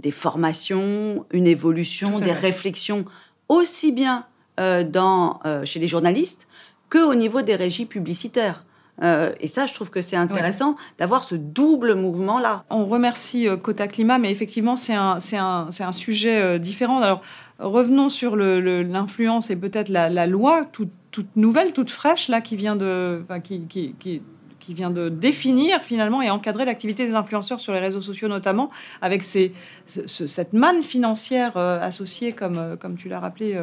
[0.00, 3.06] des formations, une évolution, des réflexions,
[3.48, 4.26] aussi bien
[4.58, 6.46] dans, chez les journalistes
[6.92, 8.64] au niveau des régies publicitaires.
[9.02, 12.64] Euh, et ça, je trouve que c'est intéressant d'avoir ce double mouvement-là.
[12.70, 17.00] On remercie euh, Cota Climat, mais effectivement, c'est un, un, un, sujet euh, différent.
[17.00, 17.20] Alors,
[17.58, 22.76] revenons sur l'influence et peut-être la, loi toute, toute, nouvelle, toute fraîche, là, qui vient
[22.76, 24.22] de, qui, qui, qui,
[24.60, 28.70] qui, vient de définir finalement et encadrer l'activité des influenceurs sur les réseaux sociaux, notamment
[29.02, 29.52] avec ces,
[29.86, 33.58] cette manne financière associée, comme, comme tu l'as rappelé,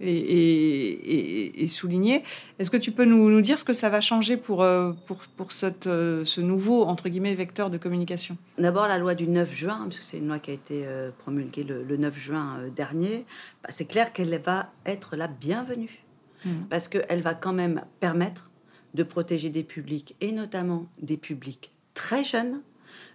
[0.00, 2.22] et, souligner.
[2.58, 5.52] Est-ce que tu peux nous, dire ce que ça va changer pour, euh, pour, pour
[5.52, 8.36] cette, euh, ce nouveau, entre guillemets, vecteur de communication?
[8.58, 11.10] D'abord, la loi du 9 juin, parce que c'est une loi qui a été euh,
[11.18, 13.26] promulguée le, 9 juin dernier,
[13.62, 16.02] bah, c'est clair qu'elle va être la bienvenue.
[16.44, 16.66] hmm.
[16.70, 18.50] parce qu'elle va quand même permettre
[18.94, 22.62] de protéger des publics, et notamment des publics très jeunes,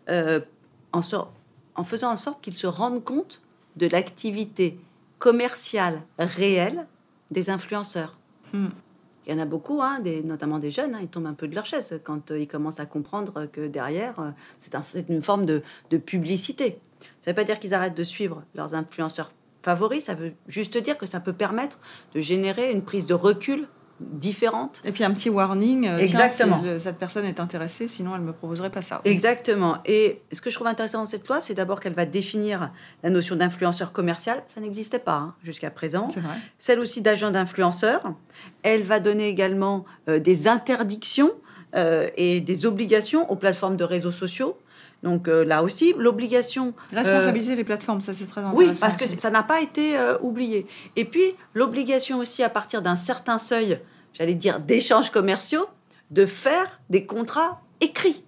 [0.09, 0.39] euh,
[0.91, 1.01] en,
[1.75, 3.41] en faisant en sorte qu'ils se rendent compte
[3.75, 4.77] de l'activité
[5.23, 6.85] commerciale réelle
[7.31, 8.17] des influenceurs.
[8.51, 8.67] Hmm.
[9.25, 11.47] Il y en a beaucoup, hein, des, notamment des jeunes, hein, ils tombent un peu
[11.47, 15.45] de leur chaise quand euh, ils commencent à comprendre que derrière, euh, c'est une forme
[15.45, 16.77] de, de publicité.
[17.21, 19.31] Ça ne veut pas dire qu'ils arrêtent de suivre leurs influenceurs
[19.61, 21.79] favoris, ça veut juste dire que ça peut permettre
[22.13, 24.81] de générer une prise de recul différentes.
[24.85, 25.87] Et puis un petit warning.
[25.87, 26.61] Euh, Exactement.
[26.79, 29.01] cette personne est intéressée, sinon elle ne me proposerait pas ça.
[29.05, 29.77] Exactement.
[29.85, 32.71] Et ce que je trouve intéressant dans cette loi, c'est d'abord qu'elle va définir
[33.03, 34.43] la notion d'influenceur commercial.
[34.53, 36.07] Ça n'existait pas hein, jusqu'à présent.
[36.07, 36.37] Vrai.
[36.57, 38.13] Celle aussi d'agent d'influenceur.
[38.63, 41.31] Elle va donner également euh, des interdictions
[41.75, 44.57] euh, et des obligations aux plateformes de réseaux sociaux.
[45.03, 46.73] Donc là aussi, l'obligation...
[46.91, 48.57] Responsabiliser les plateformes, ça c'est très intéressant.
[48.57, 50.65] Oui, parce que ça n'a pas été oublié.
[50.95, 53.79] Et puis, l'obligation aussi à partir d'un certain seuil
[54.13, 55.67] j'allais dire, d'échanges commerciaux,
[56.11, 58.23] de faire des contrats écrits.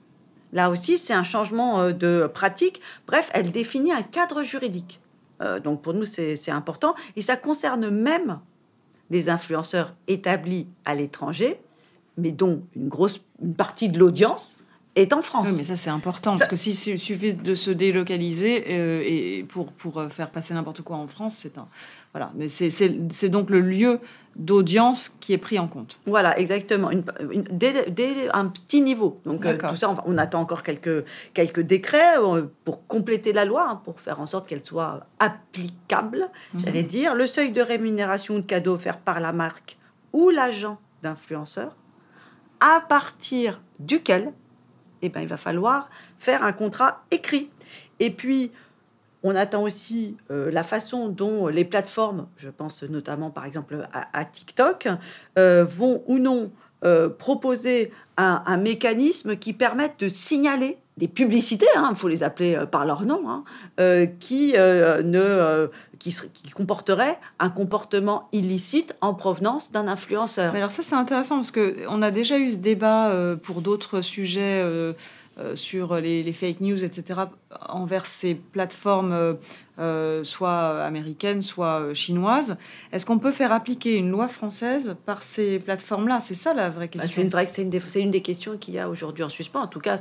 [0.53, 2.81] Là aussi, c'est un changement euh, de pratique.
[3.07, 4.99] Bref, elle définit un cadre juridique.
[5.41, 6.95] Euh, donc pour nous, c'est important.
[7.15, 8.39] Et ça concerne même
[9.09, 11.59] les influenceurs établis à l'étranger,
[12.17, 14.57] mais dont une grosse une partie de l'audience
[14.95, 15.49] est en France.
[15.49, 19.71] Oui, mais ça c'est important, parce que s'il suffit de se délocaliser euh, et pour,
[19.73, 21.67] pour faire passer n'importe quoi en France, c'est un...
[22.13, 23.99] Voilà, mais c'est donc le lieu
[24.37, 25.97] d'audience qui est pris en compte.
[26.05, 26.89] Voilà, exactement.
[26.89, 27.03] Une,
[27.51, 29.19] dès, un petit niveau.
[29.25, 31.03] Donc euh, tout ça, on, attend encore quelques,
[31.33, 36.29] quelques décrets euh, pour compléter la loi, hein, pour faire en sorte qu'elle soit applicable,
[36.53, 36.61] mhm.
[36.61, 37.15] j'allais dire.
[37.15, 39.77] Le seuil de rémunération ou de cadeau offert par la marque
[40.13, 41.75] ou l'agent d'influenceur,
[42.61, 44.31] à partir duquel
[45.05, 47.49] eh ben, il va falloir faire un contrat écrit.
[47.99, 48.51] Et puis,
[49.23, 54.23] on attend aussi euh, la façon dont les plateformes, je pense notamment par exemple à,
[54.23, 54.87] TikTok,
[55.39, 56.51] euh, vont ou non
[56.83, 62.57] euh, proposer un, mécanisme qui permette de signaler des publicités, il hein, faut les appeler
[62.71, 63.43] par leur nom, hein,
[64.19, 65.67] qui, ne,
[65.99, 70.55] qui, qui comporteraient un comportement illicite en provenance d'un influenceur.
[70.55, 73.11] alors ça c'est intéressant parce qu'on a déjà eu ce débat
[73.43, 74.63] pour d'autres sujets
[75.37, 77.23] euh, sur les, fake news, etc.,
[77.67, 79.33] envers ces plateformes euh,
[79.79, 82.57] euh, soit américaines, soit chinoises.
[82.93, 86.21] Est-ce qu'on peut faire appliquer une loi française par ces plateformes-là?
[86.21, 87.11] C'est ça la vraie bah, question.
[87.15, 89.59] c'est une, vraie, une, des, une des questions qu'il y a aujourd'hui en suspens.
[89.59, 89.99] En tout cas,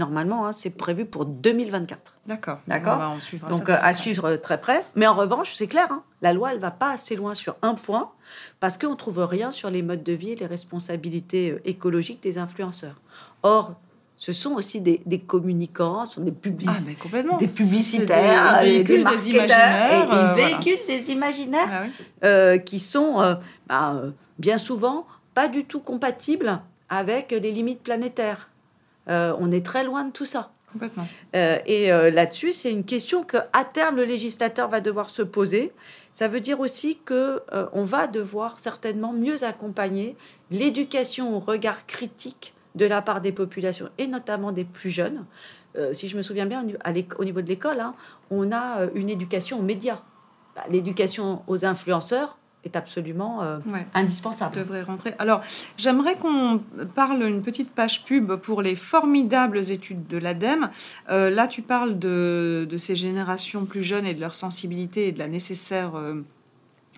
[0.00, 2.16] normalement, hein, c'est prévu pour 2024.
[2.26, 2.58] D'accord.
[2.66, 3.16] D'accord.
[3.48, 4.84] Donc à suivre très près.
[4.96, 7.74] Mais en revanche, c'est clair, hein, la loi, elle va pas assez loin sur un
[7.74, 8.10] point
[8.58, 12.96] parce qu'on trouve rien sur les modes de vie et les responsabilités écologiques des influenceurs.
[13.42, 13.76] Or,
[14.20, 20.34] ce sont aussi des, communicants, ce sont des, ah, des publicitaires, des, des, et, ils
[20.36, 23.34] véhiculent des imaginaires ah euh, qui sont euh,
[23.66, 26.60] bah, euh, bien souvent pas du tout compatibles
[26.90, 28.49] avec les limites planétaires.
[29.06, 30.52] On est très loin de tout ça.
[31.34, 35.72] et là-dessus, c'est une question que à terme le législateur va devoir se poser.
[36.12, 40.16] Ça veut dire aussi que on va devoir certainement mieux accompagner
[40.50, 45.24] l'éducation au regard critique de la part des populations et notamment des plus jeunes.
[45.76, 46.64] Euh, si je me souviens bien,
[47.18, 47.94] au niveau de l'école, hein,
[48.30, 50.00] on a euh, une éducation aux médias.
[50.56, 53.58] Bah, l'éducation aux influenceurs est absolument euh,
[53.94, 54.56] indispensable.
[54.56, 55.14] Devrait rentrer.
[55.18, 55.40] Alors,
[55.76, 56.60] j'aimerais qu'on
[56.94, 60.70] parle une petite page pub pour les formidables études de l'ADEME.
[61.08, 65.18] là, tu parles de, de, ces générations plus jeunes et de leur sensibilité et de
[65.18, 65.92] la nécessaire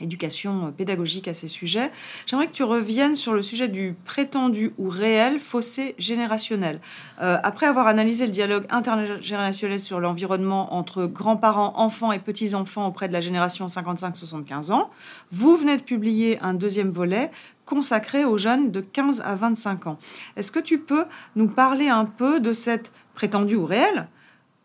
[0.03, 1.91] éducation euh, pédagogique à ces sujets.
[2.27, 6.81] J'aimerais que tu reviennes sur le sujet du prétendu ou réel fossé générationnel.
[7.21, 13.09] Euh, après avoir analysé le dialogue intergénérationnel sur l'environnement entre grands-parents, enfants et petits-enfants auprès
[13.09, 14.91] de la génération 55-75 ans,
[15.31, 17.31] vous venez de publier un deuxième volet
[17.65, 19.99] consacré aux jeunes de 15 à 25 ans.
[20.37, 21.05] Est-ce que tu peux
[21.37, 24.09] nous parler un peu de cette prétendue ou réelle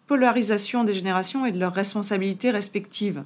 [0.08, 3.24] polarisation des générations et de leurs responsabilités respectives?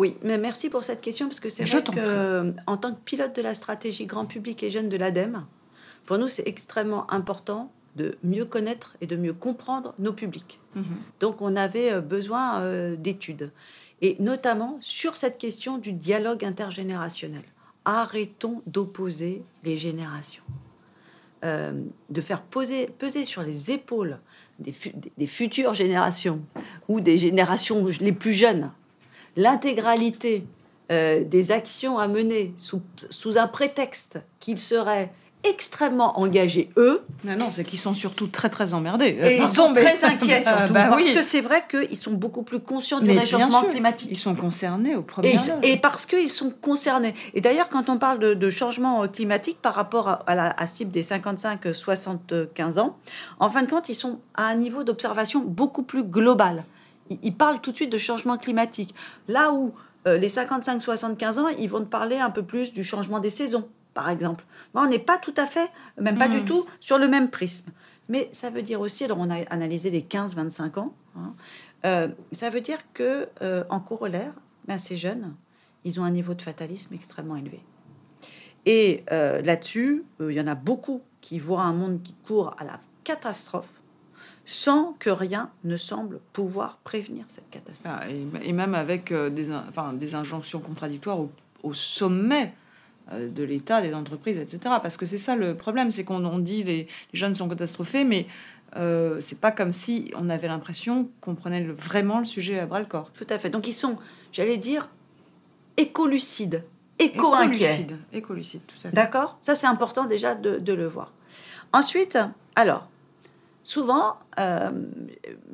[0.00, 3.36] Oui, mais merci pour cette question parce que c'est vrai que en tant que pilote
[3.36, 5.44] de la stratégie grand public et jeune de l'ADEME,
[6.06, 10.58] pour nous c'est extrêmement important de mieux connaître et de mieux comprendre nos publics.
[10.74, 10.84] Mhm.
[11.20, 13.50] Donc on avait euh, besoin euh, d'études
[14.00, 17.44] et notamment sur cette question du dialogue intergénérationnel.
[17.84, 20.44] Arrêtons d'opposer les générations,
[21.44, 24.18] euh, de faire poser, peser sur les épaules
[24.60, 24.74] des,
[25.18, 26.40] des futures générations
[26.88, 28.70] ou des générations les plus jeunes
[29.36, 30.44] l'intégralité
[30.90, 35.12] euh, des actions à mener sous, un prétexte qu'il serait
[35.44, 37.02] extrêmement engagés, eux.
[37.22, 39.16] Mais non, c'est qu'ils sont surtout très très emmerdés.
[39.22, 42.58] Et ils sont très inquiets surtout, bah parce que c'est vrai qu'ils sont beaucoup plus
[42.58, 44.08] conscients du réchauffement climatique.
[44.10, 47.14] Ils sont concernés au premier Et, et parce qu'ils sont concernés.
[47.34, 52.80] Et d'ailleurs, quand on parle de, changement climatique par rapport à, la cible des 55-75
[52.80, 52.96] ans,
[53.38, 56.64] en fin de compte, ils sont à un niveau d'observation beaucoup plus global.
[57.10, 58.94] Ils, parlent tout de suite de changement climatique.
[59.28, 59.74] Là où
[60.06, 63.68] euh, les 55-75 ans, ils vont te parler un peu plus du changement des saisons,
[63.94, 64.44] par exemple.
[64.74, 65.70] on n'est pas tout à fait,
[66.00, 66.44] même pas du hmm.
[66.44, 67.70] tout, sur le même prisme.
[68.08, 71.34] Mais ça veut dire aussi, alors on a analysé les 15-25 ans, hein,
[71.84, 74.32] euh, ça veut dire que euh, en corollaire,
[74.66, 75.34] ben, ces jeunes,
[75.84, 77.60] ils ont un niveau de fatalisme extrêmement élevé.
[78.66, 82.78] Et là-dessus, il y en a beaucoup qui voient un monde qui court à la
[83.04, 83.79] catastrophe
[84.50, 87.94] sans que rien ne semble pouvoir prévenir cette catastrophe.
[88.00, 88.10] Ah,
[88.42, 91.20] et, même avec euh, des, enfin, des injonctions contradictoires
[91.62, 92.52] au, sommet
[93.12, 94.58] euh, de l'État, des entreprises, etc.
[94.82, 98.26] Parce que c'est ça le problème, c'est qu'on dit les, les jeunes sont catastrophés, mais
[98.74, 102.80] euh, c'est pas comme si on avait l'impression qu'on prenait vraiment le sujet à bras
[102.80, 103.12] le corps.
[103.12, 103.50] Tout à fait.
[103.50, 103.98] Donc ils sont,
[104.32, 104.88] j'allais dire,
[105.76, 106.64] écolucides,
[106.98, 107.86] éco-inquiets.
[108.12, 108.96] Écolucides, tout à fait.
[108.96, 109.38] D'accord?
[109.42, 111.12] Ça, c'est important déjà de, de le voir.
[111.72, 112.18] Ensuite,
[112.56, 112.88] alors,
[113.62, 114.70] souvent, euh,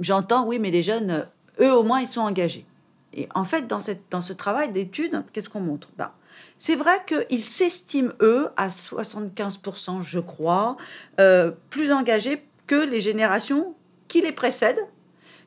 [0.00, 1.26] j'entends, oui, mais les jeunes,
[1.60, 2.66] eux au moins, ils sont engagés.
[3.12, 5.88] Et en fait, dans, cette, dans ce travail d'étude, qu'est-ce qu'on montre?
[5.96, 6.10] Ben,
[6.58, 10.76] C'est vrai qu'ils s'estiment, eux, à 75%, je crois,
[11.18, 13.74] euh, plus engagés que les générations
[14.08, 14.86] qui les précèdent,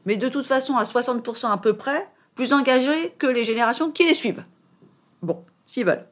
[0.05, 4.05] mais de toute façon, à 60% à peu près, plus engagés que les générations qui
[4.05, 4.43] les suivent.
[5.21, 6.05] Bon, s'ils veulent.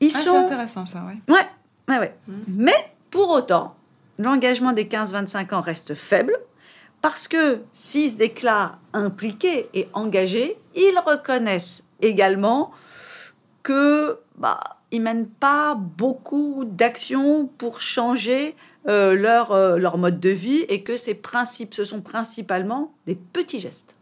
[0.00, 0.32] Ils ah, sont...
[0.32, 1.20] C'est intéressant ça, oui.
[1.28, 1.46] Ouais,
[1.88, 2.16] ouais, ouais.
[2.28, 2.34] Mmh.
[2.48, 3.76] Mais pour autant,
[4.18, 6.36] l'engagement des 15-25 ans reste faible
[7.02, 12.72] parce que s'ils se déclarent impliqués et engagés, ils reconnaissent également
[13.62, 18.54] que bah, ils mènent pas beaucoup d'actions pour changer
[18.88, 23.16] euh, leur, euh, leur mode de vie et que ces principes, ce sont principalement des
[23.16, 23.94] petits gestes.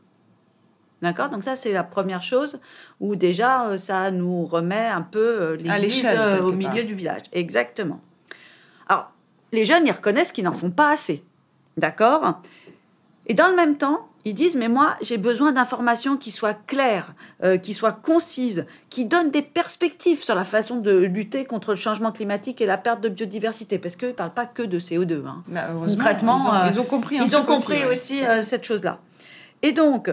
[1.00, 1.30] D'accord?
[1.30, 2.60] Donc ça, c'est la première chose
[3.00, 6.06] où déjà, euh, ça nous remet un peu l'église
[6.42, 7.22] au milieu du village.
[7.32, 8.00] Exactement.
[9.54, 11.22] Les jeunes, ils reconnaissent qu'ils n'en font pas assez.
[11.76, 12.40] D'accord?
[13.26, 17.14] Et dans le même temps, ils disent, mais moi, j'ai besoin d'informations qui soient claires,
[17.42, 21.76] euh, qui soient concises, qui donnent des perspectives sur la façon de lutter contre le
[21.76, 23.78] changement climatique et la perte de biodiversité.
[23.78, 25.26] Parce qu'ils ne parlent pas que de CO2.
[25.26, 25.42] Hein.
[25.48, 26.38] Bah, Concrètement,
[26.68, 28.98] ils ont, compris, ils ont compris aussi, euh, cette chose-là.
[29.62, 30.12] Et donc,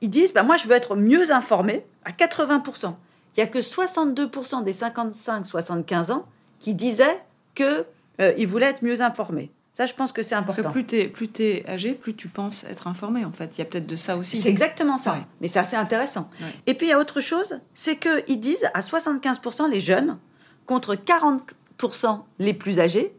[0.00, 2.94] ils disent, bah, moi, je veux être mieux informé à 80%.
[3.36, 6.26] Il n'y a que 62% des 55-75 ans
[6.58, 7.22] qui disaient
[7.54, 7.84] que
[8.20, 9.50] euh, ils voulaient être mieux informés.
[9.72, 10.62] Ça, je pense que c'est important.
[10.62, 13.56] Parce que plus tu es, âgé, plus tu penses être informé, en fait.
[13.56, 14.40] Il y a peut-être de ça aussi.
[14.40, 15.24] C'est exactement ça.
[15.40, 16.28] Mais c'est assez intéressant.
[16.66, 20.18] Et puis, il y a autre chose, c'est qu'ils disent à 75% les jeunes,
[20.66, 23.14] contre 40% les plus âgés,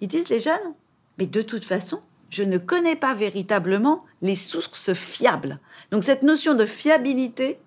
[0.00, 0.74] ils disent les jeunes,
[1.18, 5.58] mais de toute façon, je ne connais pas véritablement les sources fiables.
[5.90, 7.58] Donc, cette notion de fiabilité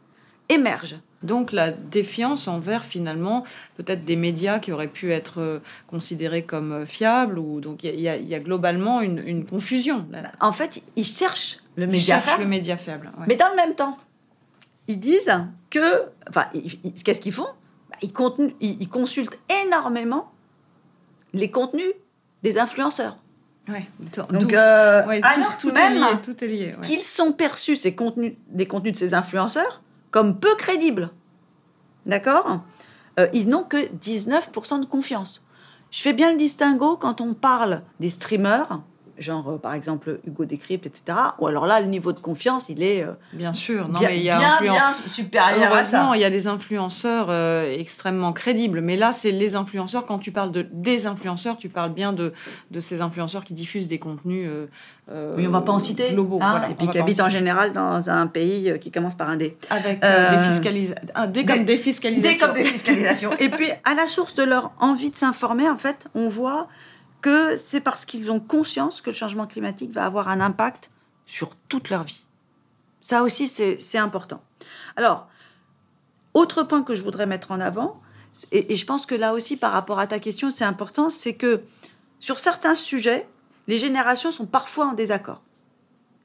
[0.48, 0.98] émerge.
[1.22, 3.44] Donc la défiance envers finalement
[3.76, 7.38] peut-être des médias qui auraient pu être euh, considérés comme euh, fiables.
[7.38, 10.08] Ou, donc il y, a globalement une, confusion.
[10.40, 12.44] En fait, ils cherchent le média fiable.
[12.44, 13.12] le média faible.
[13.28, 13.98] Mais dans le même temps,
[14.88, 15.32] ils disent
[15.70, 16.04] que...
[16.30, 16.46] Enfin,
[17.04, 17.48] qu'est-ce qu'ils font?
[17.90, 17.98] Bah,
[18.62, 20.32] ils, consultent énormément
[21.34, 21.94] les contenus
[22.44, 23.18] des influenceurs.
[23.68, 23.88] Ouais,
[24.32, 25.04] Donc, euh,
[25.60, 30.40] tout, lié, tout lié qu'ils sont perçus, ces contenus, les contenus de ces influenceurs, comme
[30.40, 31.10] peu crédibles.
[32.06, 32.62] D'accord?
[33.20, 35.42] Euh, Ils n'ont que 19% de confiance.
[35.92, 38.82] Je fais bien le distinguo quand on parle des streamers
[39.20, 41.18] genre euh, par exemple Hugo Décrypte, etc.
[41.40, 44.18] Ou alors là, le niveau de confiance, il est euh, bien sûr, non, bien, mais
[44.18, 46.12] il y a bien, bien supérieur à ça.
[46.16, 50.06] il y a des influenceurs euh, extrêmement crédibles, mais là, c'est les influenceurs.
[50.06, 52.34] Quand tu parles de des influenceurs, tu parles bien de,
[52.72, 54.50] de ces influenceurs qui diffusent des contenus.
[55.10, 56.14] oui, on va pas en citer.
[56.14, 59.38] Globaux, hein, et puis qui habitent en général dans un pays qui commence par un
[59.38, 59.58] D.
[59.70, 60.96] Avec des, fiscalisa
[61.28, 62.32] des comme des fiscalisations.
[62.32, 63.32] Des comme des fiscalisations.
[63.40, 66.68] et puis, à la source de leur envie de s'informer, en fait, on voit
[67.22, 70.92] que c'est parce qu'ils ont conscience que le changement climatique va avoir un impact
[71.26, 72.26] sur toute leur vie.
[73.02, 74.42] Ça aussi, c'est important.
[74.96, 75.28] Alors,
[76.34, 78.02] autre point que je voudrais mettre en avant,
[78.52, 81.64] et, je pense que là aussi, par rapport à ta question, c'est important, c'est que
[82.20, 83.28] sur certains sujets,
[83.68, 85.42] les générations sont parfois en désaccord.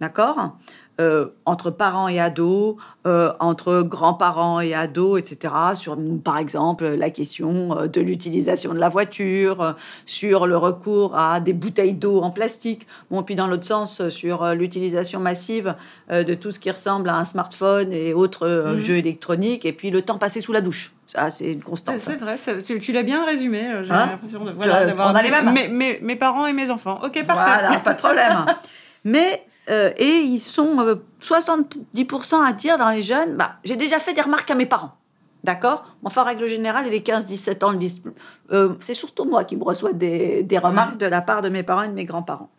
[0.00, 0.56] D'accord?
[1.00, 5.52] Euh, entre parents et ados, euh, entre grands-parents et ados, etc.
[5.74, 9.74] Sur, par exemple, la question euh, de l'utilisation de la voiture,
[10.06, 12.86] sur le recours à des bouteilles d'eau en plastique.
[13.10, 15.74] Bon, puis dans l'autre sens, sur l'utilisation massive
[16.10, 18.78] de tout ce qui ressemble à un smartphone et autres mhm.
[18.78, 19.66] jeux électroniques.
[19.66, 20.92] Et puis le temps passé sous la douche.
[21.08, 21.98] Ça, c'est une constante.
[21.98, 23.68] C'est vrai, tu, l'as bien résumé.
[23.82, 25.52] J'ai hein l'impression de, voilà, d'avoir on a les mêmes.
[25.52, 27.00] Mes, mes, parents et mes enfants.
[27.02, 27.60] Ok, parfait.
[27.62, 28.46] Voilà, pas de problème.
[29.04, 33.98] Mais euh, et ils sont 70% euh, à dire dans les jeunes, bah, j'ai déjà
[33.98, 34.96] fait des remarques à mes parents.
[35.42, 35.84] D'accord?
[36.02, 38.02] Enfin, règle générale, les 15-17 ans le disent.
[38.50, 41.82] Euh, c'est surtout moi qui me reçois des, remarques de la part de mes parents
[41.82, 42.50] et de mes grands-parents.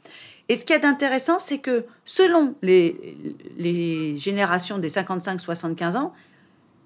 [0.49, 6.14] Et ce qui est intéressant, c'est que selon les, générations des 55-75 ans,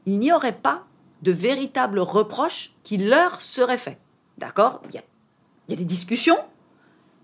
[0.06, 0.86] il n'y aurait pas
[1.22, 3.98] de véritables reproches qui leur seraient faits.
[4.38, 4.82] D'accord?
[4.94, 4.96] Il
[5.70, 6.38] y a des discussions,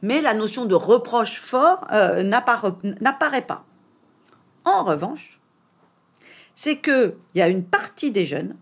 [0.01, 3.65] mais la notion de reproche fort euh, n'apparaît pas.
[4.63, 5.39] En revanche,
[6.55, 8.55] c'est qu'il y a une partie des jeunes,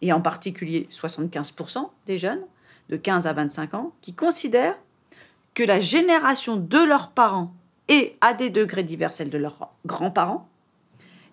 [0.00, 2.44] et en particulier 75% des jeunes
[2.88, 4.78] de 15 à 25 ans, qui considèrent
[5.54, 7.54] que la génération de leurs parents
[7.88, 10.48] et à des degrés divers celle de leurs grands-parents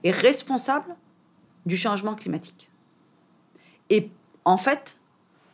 [0.03, 0.95] est responsable
[1.65, 2.69] du changement climatique.
[3.89, 4.11] Et
[4.45, 4.99] en fait,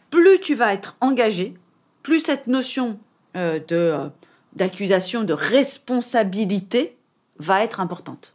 [0.10, 1.56] plus tu vas être engagé,
[2.04, 3.00] plus cette notion
[3.36, 4.08] euh, de, euh,
[4.54, 6.96] d'accusation de responsabilité
[7.38, 8.34] va être importante.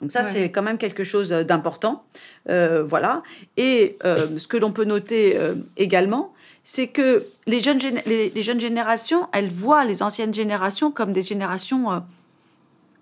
[0.00, 2.04] Donc ça, c'est quand même quelque chose d'important.
[2.50, 3.22] Euh, voilà.
[3.56, 5.38] Et ce que l'on peut noter
[5.78, 6.34] également,
[6.64, 12.02] c'est que les jeunes, les, jeunes générations, elles voient les anciennes générations comme des générations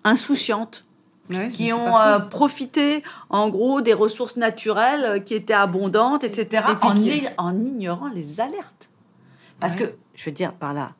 [0.05, 0.85] insouciantes,
[1.51, 1.97] qui ont
[2.31, 6.95] profité, en gros, des ressources naturelles qui étaient abondantes, etc., en,
[7.37, 8.89] en, ignorant les alertes.
[9.59, 9.83] Parce que,
[10.15, 10.93] je veux dire, par là,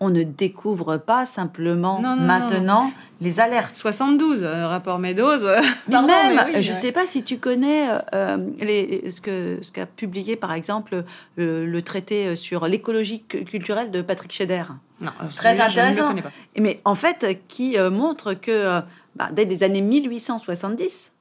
[0.00, 3.76] on ne découvre pas simplement maintenant les alertes.
[3.76, 5.46] 72, euh, rapport Meadows.
[5.46, 9.72] Euh, mais même, je ne sais pas si tu connais euh, les, ce qu'a ce
[9.72, 11.04] qu'a publié par exemple
[11.36, 14.64] le, traité sur l'écologie culturelle de Patrick Scheder.
[15.00, 16.14] Non, très intéressant.
[16.16, 16.32] Je pas.
[16.58, 18.80] Mais en fait, qui montre que
[19.14, 21.12] bah, dès les années 1870,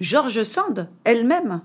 [0.00, 1.60] George Sand elle-même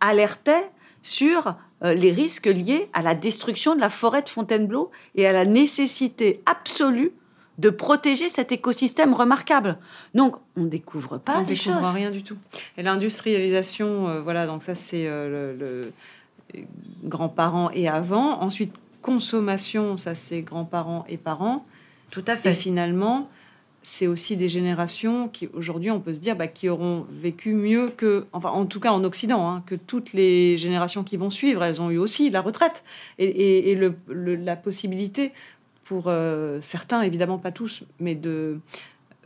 [0.00, 0.70] alertait
[1.02, 1.52] sur euh,
[1.82, 6.42] les risques liés à la destruction de la forêt de Fontainebleau et à la nécessité
[6.46, 7.12] absolue
[7.60, 9.78] de protéger cet écosystème remarquable.
[10.14, 12.38] Donc, on découvre pas on des découvre rien du tout.
[12.78, 15.92] Et l'industrialisation, euh, voilà, donc ça c'est euh, le,
[16.54, 16.64] le
[17.04, 18.40] grands-parents et avant.
[18.40, 18.72] Ensuite,
[19.02, 21.66] consommation, ça c'est grands-parents et parents.
[22.10, 22.52] Tout à fait.
[22.52, 23.28] Et finalement,
[23.82, 27.90] c'est aussi des générations qui, aujourd'hui, on peut se dire, bah, qui auront vécu mieux
[27.90, 31.62] que, enfin, en tout cas en Occident, hein, que toutes les générations qui vont suivre.
[31.62, 32.84] Elles ont eu aussi la retraite
[33.18, 33.78] et,
[34.14, 35.32] la possibilité
[35.84, 38.60] pour euh, certains, évidemment pas tous, mais de,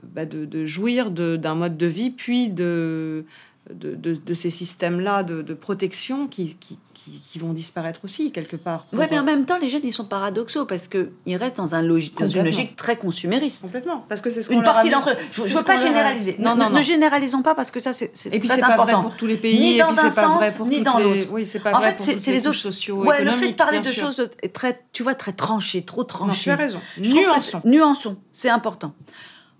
[0.02, 3.24] bah, de, jouir d'un mode de vie, puis de,
[3.70, 8.86] de, ces systèmes-là de, protection qui, qui, vont disparaître aussi, quelque part.
[8.92, 11.82] Oui, mais en même temps, les jeunes, ils sont paradoxaux parce qu'ils restent dans, un
[11.82, 13.62] logique, dans une logique très consumériste.
[13.62, 14.04] Complètement.
[14.08, 15.16] Parce que c'est ce Une partie d'entre eux.
[15.32, 16.36] Je ne veux pas généraliser.
[16.38, 18.36] Non, non, ne, généralisons pas parce que ça, c'est très important.
[18.36, 19.58] Et puis, c'est pas vrai pour tous les pays.
[19.58, 21.26] Ni dans un sens, ni dans l'autre.
[21.30, 23.04] Oui, c'est pas en vrai fait, c'est les autres sociaux.
[23.04, 26.44] Ouais, le fait de parler de choses très, tu vois, très tranchées, trop tranchées.
[26.44, 26.80] tu as raison.
[26.98, 27.62] Nuançons.
[27.64, 28.94] Nuançons, c'est important.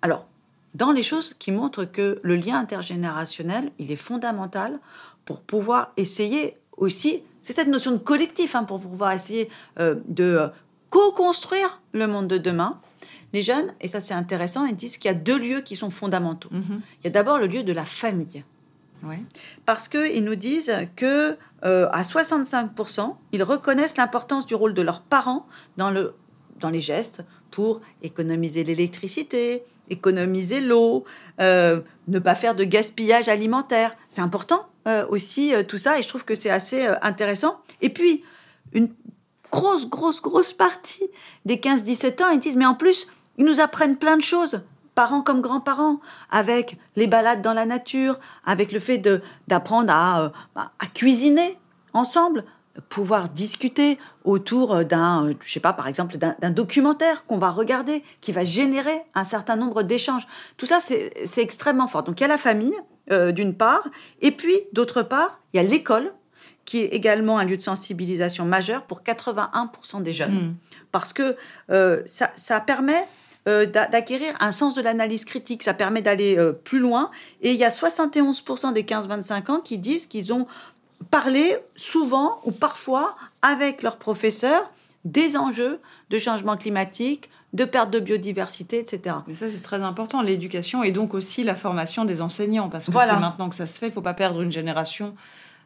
[0.03, 0.27] Alors,
[0.75, 4.79] dans les choses qui montrent que le lien intergénérationnel, il est fondamental
[5.25, 9.49] pour pouvoir essayer aussi, c'est cette notion de collectif, hein, pour pouvoir essayer
[9.79, 10.49] euh, de euh,
[10.91, 12.81] co-construire le monde de demain.
[13.33, 15.91] Les jeunes, et ça c'est intéressant, ils disent qu'il y a deux lieux qui sont
[15.91, 16.51] fondamentaux.
[16.51, 16.81] Mm-hmm.
[17.01, 18.45] Il y a d'abord le lieu de la famille.
[19.66, 25.03] Parce qu'ils nous disent que euh, à 65%, ils reconnaissent l'importance du rôle de leurs
[25.03, 25.47] parents
[25.77, 26.14] dans, le,
[26.59, 31.05] dans les gestes pour économiser l'électricité, économiser l'eau,
[31.41, 33.97] euh, ne pas faire de gaspillage alimentaire.
[34.09, 37.59] C'est important euh, aussi euh, tout ça et je trouve que c'est assez intéressant.
[37.80, 38.24] Et puis,
[38.72, 38.89] une
[39.51, 41.09] grosse, grosse, grosse partie
[41.45, 43.07] des 15-17 ans, ils disent, mais en plus,
[43.39, 44.62] ils nous apprennent plein de choses,
[44.95, 48.99] parents comme grands-parents, avec les balades dans la nature, avec le fait
[49.49, 51.59] d'apprendre à, à cuisiner
[51.93, 52.45] ensemble,
[52.89, 58.33] pouvoir discuter autour d'un, je sais pas, par exemple, d'un documentaire qu'on va regarder, qui
[58.33, 60.27] va générer un certain nombre d'échanges.
[60.57, 62.03] Tout ça, c'est extrêmement fort.
[62.03, 62.75] Donc il y a la famille,
[63.12, 63.85] euh, d'une part,
[64.22, 66.12] et puis, d'autre part, il y a l'école,
[66.64, 70.35] qui est également un lieu de sensibilisation majeur pour 81% des jeunes.
[70.35, 70.55] Hmm.
[70.91, 71.37] Parce que
[71.70, 73.07] euh, ça, ça, permet
[73.47, 77.11] euh, d'acquérir un sens de l'analyse critique, ça permet d'aller plus loin.
[77.43, 80.47] Et il y a 71% des 15-25 ans qui disent qu'ils ont
[81.11, 84.71] parler souvent ou parfois avec leurs professeurs
[85.05, 85.81] des enjeux
[86.11, 89.17] de changement climatique, de perte de biodiversité, etc.
[89.29, 92.91] Mais ça, c'est très important, l'éducation et donc aussi la formation des enseignants, parce que
[92.93, 93.15] Voilà.
[93.15, 93.87] c'est maintenant que ça se fait.
[93.87, 95.15] Il ne faut pas perdre une génération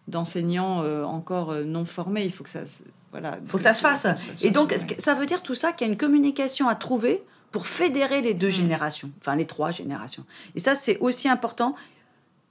[0.07, 2.25] d'enseignants euh, encore euh, non formés.
[2.25, 4.07] Il faut que ça, se- voilà, Il faut que ça se fasse.
[4.43, 7.23] Et donc, ça veut dire tout ça qu'il y a une communication à trouver
[7.53, 10.25] pour fédérer les deux générations, enfin les trois générations?
[10.55, 11.75] Et ça, c'est aussi important.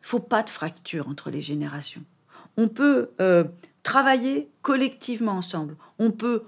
[0.04, 2.02] Il faut pas de fracture entre les générations.
[2.58, 3.44] On peut euh,
[3.84, 5.76] travailler collectivement ensemble.
[6.00, 6.44] On peut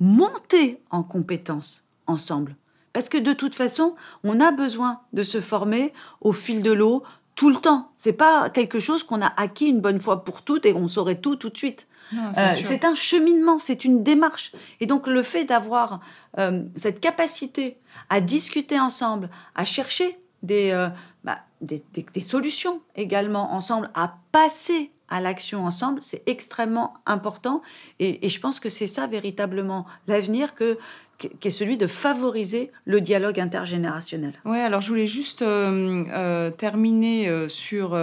[0.00, 2.56] monter en compétences ensemble.
[2.92, 3.94] Parce que de toute façon,
[4.24, 7.02] on a besoin de se former au fil de l'eau
[7.34, 7.90] tout le temps.
[7.98, 11.20] C'est pas quelque chose qu'on a acquis une bonne fois pour toutes et on saurait
[11.20, 11.86] tout tout de suite.
[12.14, 12.32] Euh,
[12.62, 14.52] c'est un cheminement, c'est une démarche.
[14.80, 16.00] Et donc le fait d'avoir
[16.38, 17.78] euh, cette capacité
[18.08, 20.88] à discuter ensemble, à chercher des, euh,
[21.24, 27.62] bah, des, des- des solutions également ensemble, à passer à l'action ensemble, c'est extrêmement important.
[28.00, 30.78] Et, je pense que c'est ça véritablement l'avenir que
[31.18, 34.34] qui est celui de favoriser le dialogue intergénérationnel.
[34.44, 37.98] Oui, alors je voulais juste euh, euh, terminer euh, sur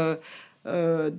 [0.66, 1.10] euh,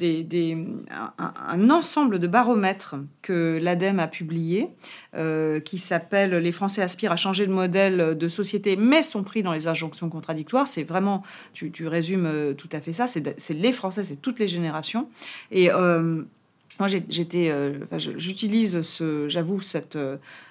[1.19, 4.71] un, ensemble de baromètres que l'ADEME a publié,
[5.15, 9.43] euh, qui s'appelle Les Français aspirent à changer de modèle de société, mais sont pris
[9.43, 10.67] dans les injonctions contradictoires.
[10.67, 11.23] C'est vraiment,
[11.53, 15.09] tu, tu résumes euh, tout à fait ça, c'est les Français, c'est toutes les générations.
[15.51, 15.69] Et
[16.81, 17.53] moi, j'étais,
[18.17, 19.99] j'utilise ce, j'avoue, cette,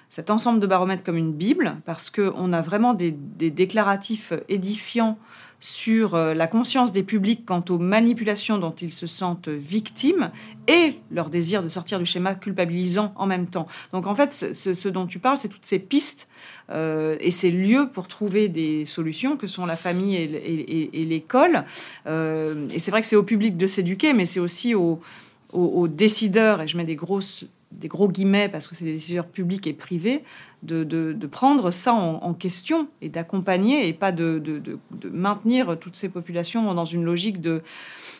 [0.08, 4.32] cet ensemble de baromètres comme une bible parce que on a vraiment des, des déclaratifs
[4.48, 5.18] édifiants
[5.64, 10.30] sur euh, la conscience des publics quant aux manipulations dont ils se sentent victimes
[10.68, 13.66] et leur désir de sortir du schéma culpabilisant en même temps.
[13.94, 16.28] Donc en fait, ce, dont tu parles, c'est toutes ces pistes
[16.68, 21.64] euh, et ces lieux pour trouver des solutions que sont la famille et, l'école.
[22.06, 26.60] Euh, et c'est vrai que c'est au public de s'éduquer, mais c'est aussi aux décideurs,
[26.60, 27.46] et je mets des, grosses,
[27.80, 30.24] des gros guillemets parce que c'est des décideurs publics et privés,
[30.62, 34.78] de, de- prendre ça en, question et d'accompagner et pas de, de-
[35.10, 37.62] maintenir toutes ces populations dans une logique de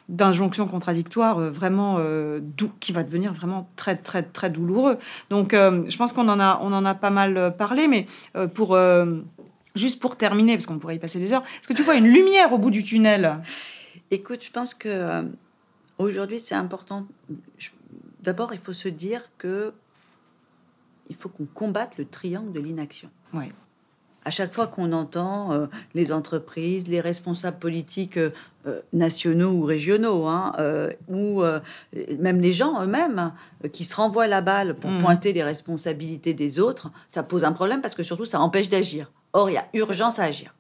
[0.09, 4.99] d'injonction contradictoire euh, vraiment euh, dou- qui va devenir vraiment très très très douloureux.
[5.31, 8.07] Donc euh, je pense qu'on en a on en a pas mal euh, parlé, mais
[8.55, 8.77] pour
[9.75, 12.09] juste pour terminer parce qu'on pourrait y passer des heures, est-ce que tu vois une
[12.09, 13.41] lumière au bout du tunnel?
[14.11, 15.25] Écoute, je pense que
[15.99, 17.07] aujourd'hui c'est important.
[18.25, 19.73] D'abord, il faut se dire que
[21.11, 23.11] il faut qu'on combatte le triangle de l'inaction.
[23.35, 23.53] Ouais.
[24.25, 28.31] À chaque fois qu'on entend euh, les entreprises, les responsables politiques euh,
[28.67, 31.43] euh, nationaux ou régionaux, hein, euh, ou
[32.19, 33.33] même les gens eux-mêmes
[33.75, 35.01] qui se renvoient la balle pour Mhm.
[35.03, 39.13] pointer les responsabilités des autres, ça pose un problème parce que surtout ça empêche d'agir.
[39.35, 40.55] Or, il y a urgence à agir.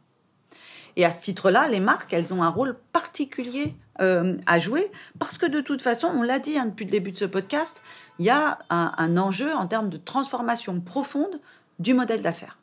[0.97, 5.39] Et à ce titre-là, les marques, elles ont un rôle particulier euh, à jouer parce
[5.39, 7.83] que de toute façon, on l'a dit hein, depuis le début de ce podcast,
[8.19, 11.41] il y a un, un enjeu en termes de transformation profonde
[11.79, 12.59] du modèle d'affaires.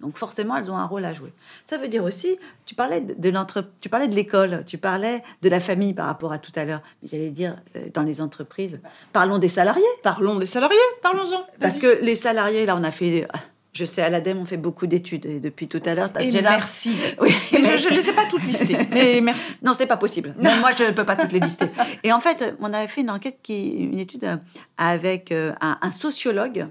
[0.00, 1.30] Donc forcément, elles ont un rôle à jouer.
[1.68, 5.48] Ça veut dire aussi, tu parlais de, l'entre- tu parlais de l'école, tu parlais de
[5.50, 6.80] la famille par rapport à tout à l'heure.
[7.02, 8.80] J'allais dire euh, dans les entreprises,
[9.12, 9.82] parlons des salariés.
[10.02, 11.44] Parlons des salariés, parlons-en.
[11.60, 13.28] Parce que les salariés, là, on a fait,
[13.72, 16.96] je sais, à l'ADEME, on fait beaucoup d'études et depuis tout à l'heure, Et merci.
[17.20, 19.52] Oui, Mais je ne les ai pas toutes listées, mais merci.
[19.62, 20.34] Non, c'est pas possible.
[20.40, 21.66] Non, moi, je ne peux pas toutes les lister.
[22.02, 24.36] Et en fait, on avait fait une enquête, qui, une étude euh,
[24.76, 26.66] avec euh, un, un sociologue.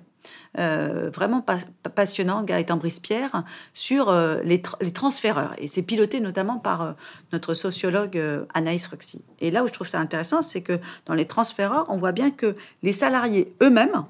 [0.57, 1.57] euh, vraiment pas-
[1.95, 3.43] passionnant, Gaëtan Brispierre,
[3.73, 5.53] sur euh, les, tra- les transféreurs.
[5.59, 6.91] Et c'est piloté notamment par euh,
[7.31, 8.21] notre sociologue
[8.53, 9.21] Anaïs Roxy.
[9.39, 12.31] Et là où je trouve ça intéressant, c'est que dans les transféreurs, on voit bien
[12.31, 14.03] que les salariés eux-mêmes,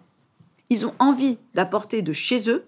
[0.71, 2.63] ils ont envie d'apporter de chez eux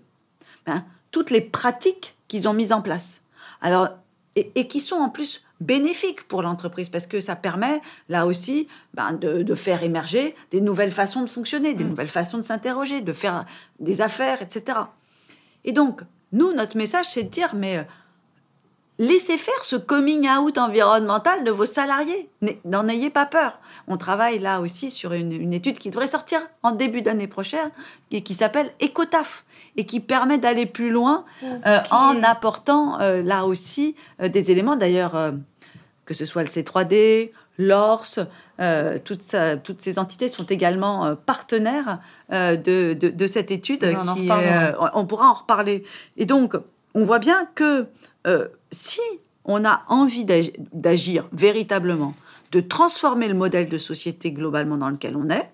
[0.66, 3.22] ben, toutes les pratiques qu'ils ont mises en place.
[3.62, 3.89] Alors,
[4.36, 8.68] et, et qui sont en plus bénéfiques pour l'entreprise parce que ça permet là aussi
[8.93, 11.89] ben, de, de faire émerger des nouvelles façons de fonctionner, des Mm.
[11.89, 13.45] nouvelles façons de s'interroger, de faire
[13.80, 14.80] des affaires, etc.
[15.66, 16.01] Et donc,
[16.32, 17.84] nous, notre message, c'est de dire, mais euh,
[18.97, 22.30] laissez faire ce coming out environnemental de vos salariés.
[22.66, 23.59] N'en ayez pas peur.
[23.88, 27.70] On travaille là aussi sur une, une étude qui devrait sortir en début d'année prochaine
[28.12, 29.43] et qui s'appelle Ecotaf
[29.78, 31.24] et qui permet d'aller plus loin
[31.65, 35.34] euh, en apportant euh, là aussi euh, des éléments, d'ailleurs,
[36.05, 38.19] que ce soit le C3D, l'ORS,
[38.59, 39.22] euh, toutes,
[39.82, 41.99] ces entités sont également euh, partenaires
[42.32, 43.84] euh, de, de- de cette étude.
[43.84, 45.84] On qui, est, on pourra en reparler.
[46.17, 46.55] Et donc,
[46.93, 47.88] on voit bien que
[48.72, 48.99] si
[49.45, 52.13] on a envie d'ag- d'agir véritablement,
[52.51, 55.49] de transformer le modèle de société globalement dans lequel on est,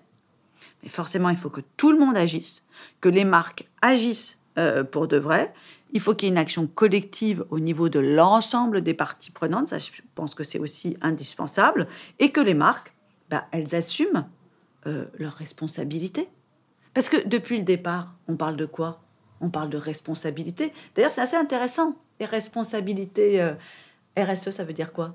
[0.82, 2.64] mais forcément, il faut que tout le monde agisse,
[3.00, 5.52] que les marques agissent euh, pour de vrai.
[5.92, 9.68] Il faut qu'il y ait une action collective au niveau de l'ensemble des parties prenantes.
[9.68, 11.86] Ça, je pense que c'est aussi indispensable.
[12.18, 12.92] Et que les marques,
[13.30, 14.28] bah, elles assument
[14.86, 16.28] euh, leurs responsabilités.
[16.94, 19.00] Parce que depuis le départ, on parle de quoi?
[19.40, 20.72] On parle de responsabilité.
[20.94, 21.94] D'ailleurs, c'est assez intéressant.
[22.20, 23.54] Et responsabilité euh,
[24.16, 25.14] RSE, ça veut dire quoi?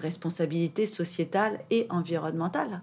[0.00, 2.82] Responsabilité sociétale et environnementale.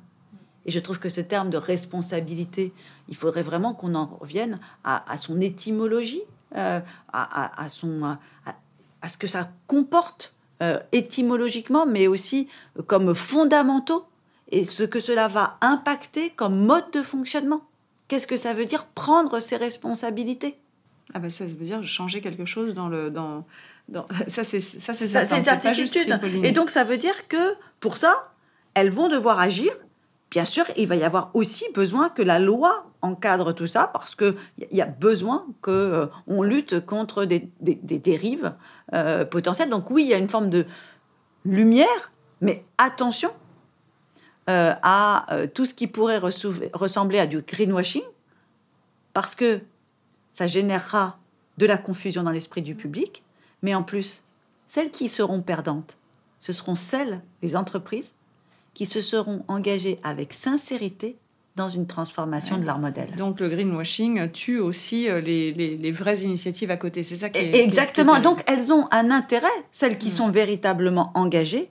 [0.66, 2.74] Et je trouve que ce terme de responsabilité,
[3.09, 6.22] il faudrait vraiment qu'on en revienne à, son étymologie,
[6.55, 6.80] euh,
[7.12, 12.47] à, son, à, ce que ça comporte euh, étymologiquement, mais aussi
[12.88, 14.05] comme fondamentaux,
[14.51, 17.62] et ce que cela va impacter comme mode de fonctionnement.
[18.07, 20.59] Qu'est-ce que ça veut dire prendre ses responsabilités?
[21.14, 23.45] Ah ben ça veut dire changer quelque chose dans le dans,
[23.89, 24.05] dans...
[24.28, 26.20] ça c'est ça c'est ça, c'est une certitude.
[26.43, 28.32] et donc ça veut dire que pour ça
[28.74, 29.72] elles vont devoir agir
[30.32, 34.16] bien sûr il va y avoir aussi besoin que la loi encadre tout ça parce
[34.16, 38.54] que il y a besoin que euh, lutte contre des, des, dérives
[38.94, 39.70] euh, potentielles.
[39.70, 40.66] Donc oui il y a une forme de
[41.46, 43.32] lumière mais attention
[44.50, 48.04] euh, à tout ce qui pourrait ressembler à du greenwashing
[49.14, 49.62] parce que
[50.32, 51.20] ça générera
[51.58, 53.24] de la confusion dans l'esprit du public,
[53.62, 54.24] mais en plus,
[54.68, 55.98] celles qui seront perdantes,
[56.40, 58.16] ce seront celles, les entreprises,
[58.74, 61.17] qui se seront engagées avec sincérité
[61.55, 63.13] dans une transformation de leur modèle.
[63.17, 67.03] Donc le greenwashing tue aussi euh, les, vraies initiatives à côté.
[67.03, 67.63] C'est ça qui est.
[67.63, 68.19] Exactement.
[68.19, 71.69] Donc elles ont un intérêt, celles qui sont véritablement engagées,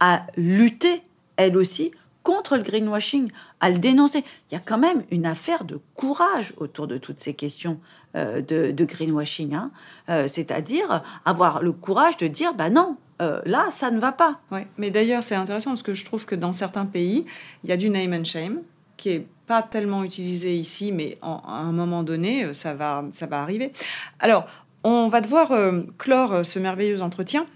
[0.00, 1.02] à lutter,
[1.36, 1.92] elles aussi,
[2.22, 3.30] contre le greenwashing,
[3.60, 4.24] à le dénoncer.
[4.50, 7.80] Il y a quand même une affaire de courage autour de toutes ces questions
[8.16, 9.70] euh, de, greenwashing, hein.
[10.08, 14.40] euh, c'est-à-dire avoir le courage de dire, bah non, euh, là, ça ne va pas.
[14.50, 14.66] Ouais.
[14.78, 17.26] Mais d'ailleurs, c'est intéressant parce que je trouve que dans certains pays,
[17.64, 18.62] il y a du name and shame
[18.96, 23.40] qui est pas tellement utilisé ici, mais à un moment donné, ça va, ça va
[23.40, 23.72] arriver.
[24.18, 24.46] Alors,
[24.84, 25.52] on va devoir
[25.98, 27.46] clore ce merveilleux entretien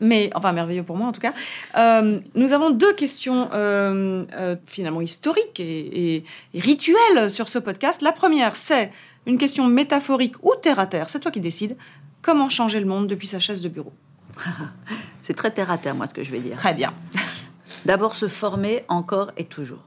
[0.00, 1.34] mais enfin merveilleux pour moi en tout cas.
[1.76, 6.24] Euh, nous avons deux questions euh, euh, finalement historiques et,
[6.54, 8.02] rituelles sur ce podcast.
[8.02, 8.90] La première, c'est
[9.26, 11.08] une question métaphorique ou terre à terre.
[11.08, 11.76] C'est toi qui décides.
[12.22, 13.92] Comment changer le monde depuis sa chaise de bureau
[15.22, 16.56] C'est très terre à terre, moi, ce que je vais dire.
[16.56, 16.92] Très bien.
[17.84, 19.82] D'abord, se former encore et toujours.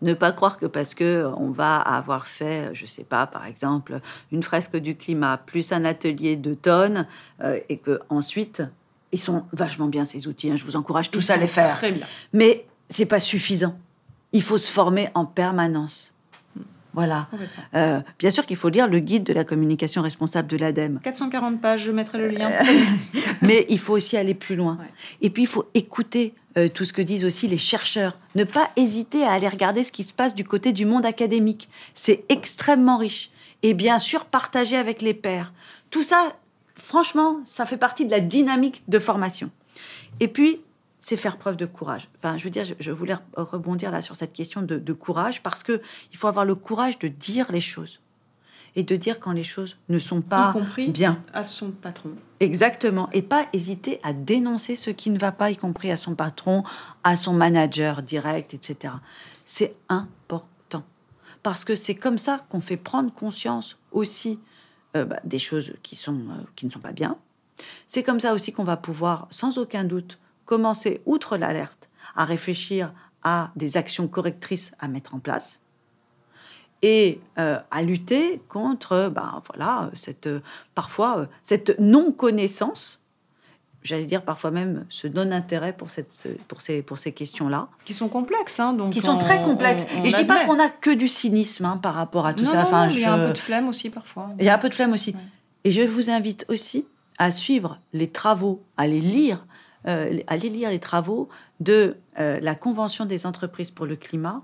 [0.00, 4.00] Ne pas croire que parce que on va avoir fait, je sais pas, par exemple,
[4.32, 7.06] une fresque du climat plus un atelier de tonnes
[7.68, 8.64] et que ensuite
[9.12, 10.50] ils sont vachement bien ces outils.
[10.50, 10.56] Hein.
[10.56, 11.76] Je vous encourage tous à les faire.
[11.76, 12.06] Très bien.
[12.32, 13.76] Mais c'est pas suffisant.
[14.32, 16.12] Il faut se former en permanence.
[16.94, 17.28] Voilà.
[17.74, 21.00] Euh, bien sûr qu'il faut lire le guide de la communication responsable de l'ADEME.
[21.02, 22.50] 440 pages, je mettrai le lien.
[23.42, 24.78] Mais il faut aussi aller plus loin.
[25.22, 28.18] Et puis il faut écouter euh, tout ce que disent aussi les chercheurs.
[28.34, 31.70] Ne pas hésiter à aller regarder ce qui se passe du côté du monde académique.
[31.94, 33.30] C'est extrêmement riche.
[33.62, 35.52] Et bien sûr, partager avec les pairs.
[35.90, 36.36] Tout ça,
[36.74, 39.50] franchement, ça fait partie de la dynamique de formation.
[40.20, 40.60] Et puis,
[41.00, 42.08] c'est faire preuve de courage.
[42.16, 45.82] Enfin, je veux dire, je, voulais rebondir là sur cette question de, courage parce que
[46.12, 48.00] il faut avoir le courage de dire les choses
[48.76, 50.54] et de dire quand les choses ne sont pas
[50.88, 52.10] bien à son patron.
[52.40, 56.14] Exactement, et pas hésiter à dénoncer ce qui ne va pas, y compris à son
[56.14, 56.62] patron,
[57.04, 58.94] à son manager direct, etc.
[59.44, 60.84] C'est important
[61.42, 64.38] parce que c'est comme ça qu'on fait prendre conscience aussi
[64.96, 67.16] euh, bah, des choses qui, sont, euh, qui ne sont pas bien.
[67.86, 72.92] C'est comme ça aussi qu'on va pouvoir, sans aucun doute, commencer, outre l'alerte, à réfléchir
[73.22, 75.60] à des actions correctrices à mettre en place
[76.82, 80.28] et euh, à lutter contre bah, voilà, cette,
[80.74, 83.01] parfois cette non-connaissance
[83.82, 86.10] j'allais dire parfois même ce non-intérêt pour, cette,
[86.48, 87.68] pour ces, pour ces questions-là.
[87.84, 89.86] Qui sont complexes, hein, donc Qui sont très complexes.
[90.04, 92.46] et je ne dis pas qu'on a que du cynisme hein, par rapport à tout
[92.46, 92.62] ça.
[92.62, 94.30] enfin, il y a un peu de flemme aussi parfois.
[94.38, 95.14] Il y a un peu de flemme aussi.
[95.64, 96.86] Et je vous invite aussi
[97.18, 99.46] à suivre les travaux, à les lire,
[99.86, 101.28] euh, à les lire les travaux
[101.60, 104.42] de euh, la Convention des entreprises pour le climat,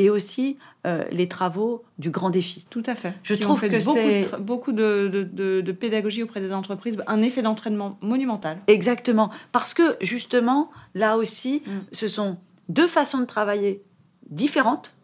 [0.00, 2.64] et aussi euh, les travaux du grand défi.
[2.70, 3.12] Tout à fait.
[3.22, 8.58] Je trouve que c'est beaucoup de, de, pédagogie auprès des entreprises, un effet d'entraînement monumental.
[8.66, 11.70] Exactement, parce que justement, là aussi, mm.
[11.92, 12.38] ce sont
[12.70, 13.82] deux façons de travailler
[14.30, 14.94] différentes,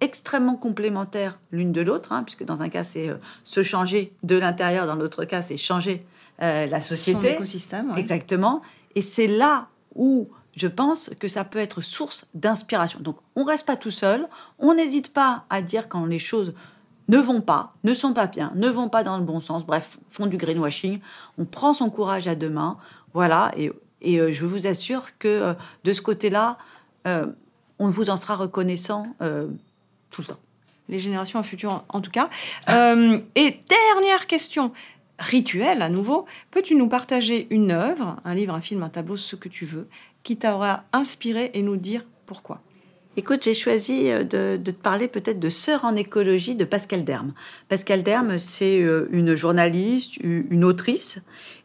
[0.00, 4.36] extrêmement complémentaires l'une de l'autre, hein, puisque dans un cas c'est euh, se changer de
[4.36, 6.06] l'intérieur, dans l'autre cas c'est changer
[6.40, 7.28] euh, la société.
[7.28, 7.92] Son écosystème.
[7.98, 8.62] Exactement.
[8.94, 13.00] Et c'est là où je pense que ça peut être source d'inspiration.
[13.00, 14.28] Donc on reste pas tout seul,
[14.58, 16.54] on n'hésite pas à dire quand les choses
[17.08, 19.98] ne vont pas, ne sont pas bien, ne vont pas dans le bon sens, bref,
[20.08, 21.00] font du greenwashing,
[21.38, 22.78] on prend son courage à deux mains,
[23.12, 23.70] voilà, et,
[24.18, 26.58] euh, je vous assure que euh, de ce côté-là,
[27.06, 27.26] euh,
[27.78, 29.06] on vous en sera reconnaissant
[30.10, 30.38] tout le temps.
[30.88, 32.28] Les générations futures, en tout cas.
[32.68, 34.72] et dernière question,
[35.18, 39.34] rituel à nouveau, peux-tu nous partager une œuvre, un livre, un film, un tableau, ce
[39.34, 39.88] que tu veux,
[40.22, 42.60] qui t'aura inspiré et nous dire pourquoi
[43.14, 47.34] Écoute, j'ai choisi euh, de, te parler peut-être de Sœur en écologie de Pascal Derme.
[47.68, 51.18] Pascal Derme, c'est euh, une journaliste, une autrice,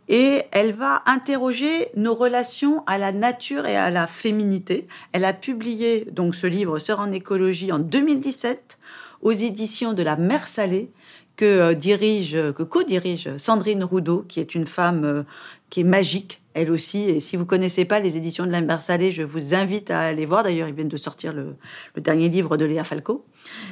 [0.09, 4.87] et elle va interroger nos relations à la nature et à la féminité.
[5.13, 8.77] Elle a publié donc ce livre Sœur en écologie en 2017
[9.21, 10.91] aux éditions de la Mer Salée
[11.37, 15.23] que euh, dirige, que co-dirige Sandrine Roudot, qui est une femme
[15.69, 17.09] qui est magique, elle aussi.
[17.09, 20.25] Et si vous connaissez pas les éditions de la Salée, je vous invite à aller
[20.25, 20.43] voir.
[20.43, 21.55] D'ailleurs, ils viennent de sortir le,
[21.97, 23.25] dernier livre de Léa Falco.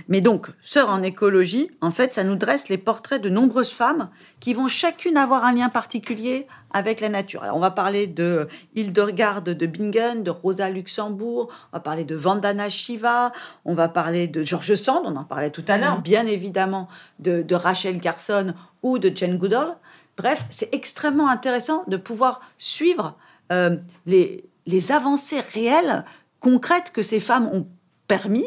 [0.08, 4.10] Mais donc, Sœur en écologie, en fait, ça nous dresse les portraits de nombreuses femmes
[4.40, 7.44] qui vont chacune avoir un lien particulier avec la nature.
[7.44, 12.16] Alors, on va parler de Hildegarde de Bingen, de Rosa Luxembourg, on va parler de
[12.16, 13.32] Vandana Shiva,
[13.64, 16.04] on va parler de George Sand, on en parlait tout à l'heure, mhm.
[16.04, 19.78] bien évidemment de, de Rachel Carson ou de Jane Goodall.
[20.18, 23.18] Bref, c'est extrêmement intéressant de pouvoir suivre
[23.52, 26.06] euh, les, avancées réelles,
[26.40, 27.68] concrètes que ces femmes ont
[28.08, 28.46] permis,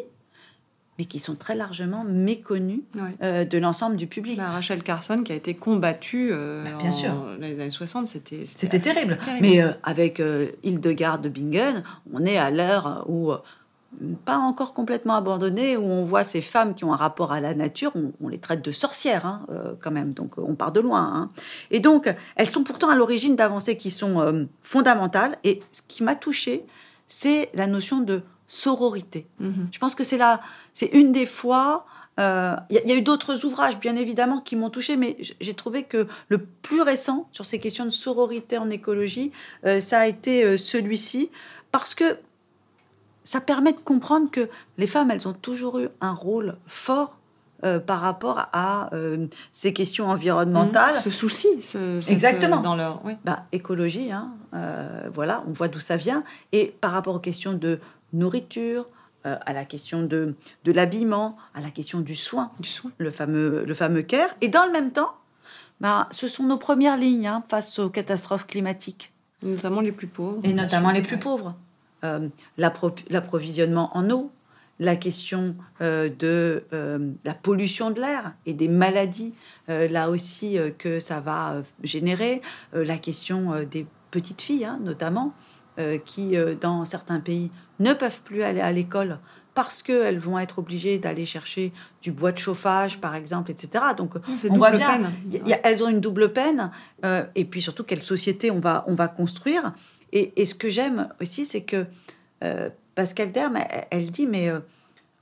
[0.98, 2.82] mais qui sont très largement méconnues
[3.22, 4.38] euh, de l'ensemble du public.
[4.38, 7.10] Bah, Rachel Carson qui a été combattue euh, bah, bien sûr.
[7.10, 8.44] dans les années 60, c'était...
[8.44, 9.18] C'était terrible.
[9.40, 10.22] Mais avec
[10.62, 13.32] Hildegarde de Bingen, on est à l'heure où
[14.24, 17.54] pas encore complètement abandonné, où on voit ces femmes qui ont un rapport à la
[17.54, 21.02] nature, on, les traite de sorcières hein, euh, quand même, donc on part de loin.
[21.02, 21.28] Hein.
[21.70, 25.38] Et donc, elles sont pourtant à l'origine d'avancées qui sont euh, fondamentales.
[25.42, 26.66] Et ce qui m'a touchée,
[27.06, 29.26] c'est la notion de sororité.
[29.42, 29.68] Mm-hmm.
[29.72, 30.40] Je pense que c'est là,
[30.74, 31.86] c'est une des fois.
[32.20, 35.84] Euh, il y, a eu d'autres ouvrages, bien évidemment, qui m'ont touchée, mais j'ai trouvé
[35.84, 39.30] que le plus récent sur ces questions de sororité en écologie,
[39.78, 41.30] ça a été celui-ci,
[41.70, 42.18] parce que
[43.28, 44.48] ça permet de comprendre que
[44.78, 47.14] les femmes, elles ont toujours eu un rôle fort
[47.62, 50.94] euh, par rapport à euh, ces questions environnementales.
[50.94, 51.00] Mmh.
[51.00, 52.62] ce souci, ce, exactement.
[52.62, 56.24] dans leur bah, écologie, hein, euh, voilà, on voit d'où ça vient.
[56.52, 57.80] Et par rapport aux questions de
[58.14, 58.86] nourriture,
[59.24, 63.62] à la question de, de l'habillement, à la question du soin, du soin, le fameux
[63.66, 64.30] le fameux care.
[64.40, 65.12] Et dans le même temps,
[65.82, 69.12] bah, ce sont nos premières lignes hein, face aux catastrophes climatiques.
[69.42, 70.40] Notamment les plus pauvres.
[70.44, 71.54] Et notamment les plus pauvres.
[72.04, 74.30] Euh, l'approvisionnement en eau,
[74.78, 79.34] la question euh, de euh, la pollution de l'air et des maladies,
[79.66, 82.40] là aussi, que ça va générer,
[82.72, 85.34] la question des petites filles, hein, notamment,
[86.06, 89.18] qui, dans certains pays, ne peuvent plus aller à l'école
[89.54, 93.84] parce qu'elles vont être obligées d'aller chercher du bois de chauffage, par exemple, etc.
[93.94, 94.14] Donc,
[94.48, 95.12] on voit bien,
[95.62, 96.70] elles ont une double peine.
[97.34, 99.74] et puis surtout, quelle société on va, on va construire
[100.12, 101.86] et, ce que j'aime aussi, c'est que
[102.42, 103.58] euh, Pascal Derme,
[103.90, 104.60] elle, dit, mais euh,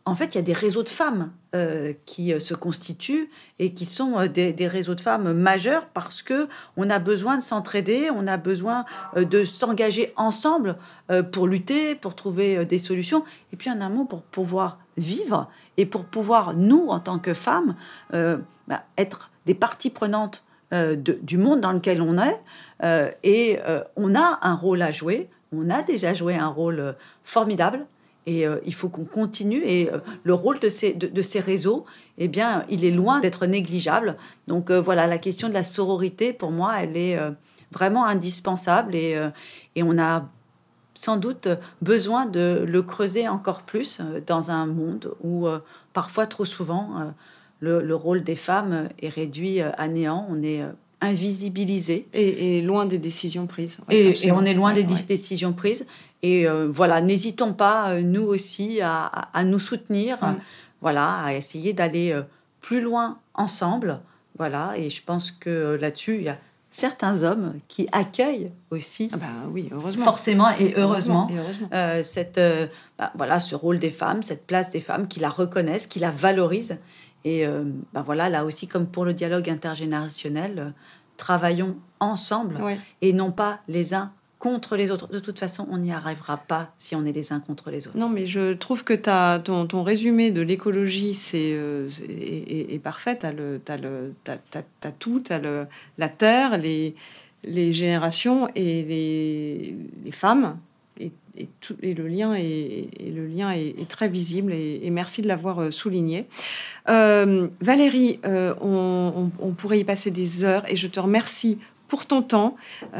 [0.04, 3.28] en fait, il y a des réseaux de femmes euh, qui se constituent
[3.58, 8.08] et qui sont des, réseaux de femmes majeurs parce que on a besoin de s'entraider,
[8.14, 8.84] on a besoin
[9.16, 10.76] de s'engager ensemble
[11.32, 13.24] pour lutter, pour trouver des solutions.
[13.52, 17.34] Et puis, en un mot, pour pouvoir vivre et pour pouvoir, nous, en tant que
[17.34, 17.74] femmes,
[18.12, 22.40] bah, être des parties prenantes du monde dans lequel on est.
[22.82, 26.80] Euh, et euh, on a un rôle à jouer, on a déjà joué un rôle
[26.80, 26.92] euh,
[27.24, 27.86] formidable.
[28.28, 29.62] Et il faut qu'on continue.
[29.64, 29.88] Et
[30.24, 31.84] le rôle de ces, réseaux,
[32.18, 34.16] eh bien, il est loin d'être négligeable.
[34.48, 37.16] Donc voilà, la question de la sororité, pour moi, elle est
[37.70, 38.96] vraiment indispensable.
[38.96, 39.16] Et,
[39.76, 40.28] et on a
[40.94, 41.46] sans doute
[41.82, 45.46] besoin de le creuser encore plus dans un monde où
[45.92, 47.12] parfois trop souvent
[47.60, 50.26] le, le, rôle des femmes est réduit à néant.
[50.28, 50.64] On est
[51.00, 52.06] invisibilisé.
[52.12, 53.78] Et, loin des décisions prises.
[53.90, 55.86] et, on est loin des décisions prises.
[56.22, 60.18] Et euh, voilà, n'hésitons pas, euh, nous aussi, à, nous soutenir,
[60.80, 62.22] voilà, à essayer d'aller euh,
[62.60, 64.00] plus loin ensemble.
[64.38, 66.38] Voilà, et je pense que là-dessus, il y a
[66.70, 70.04] certains hommes qui accueillent aussi, ah bah oui, heureusement.
[70.04, 71.30] forcément et heureusement,
[72.02, 72.40] cette,
[72.98, 76.10] bah, voilà, ce rôle des femmes, cette place des femmes, qui la reconnaissent, qui la
[76.10, 76.78] valorisent
[77.26, 80.70] et euh, ben voilà, là aussi, comme pour le dialogue intergénérationnel, euh,
[81.16, 82.56] travaillons ensemble
[83.02, 85.08] et non pas les uns contre les autres.
[85.08, 87.98] De toute façon, on n'y arrivera pas si on est les uns contre les autres.
[87.98, 93.18] Non, mais je trouve que as, ton, ton, résumé de l'écologie c'est, euh, est, parfait.
[93.18, 93.32] Tu as,
[94.84, 95.66] as, tout, tu as le,
[95.98, 96.94] la terre, les,
[97.42, 100.58] les générations et les, les femmes
[101.36, 105.60] et, tout, et, le lien est, le lien est, très visible et, merci de l'avoir
[105.60, 106.26] euh, souligné.
[106.88, 111.58] Euh, Valérie, euh, on, pourrait y passer des heures et je te remercie
[111.88, 112.56] pour ton temps.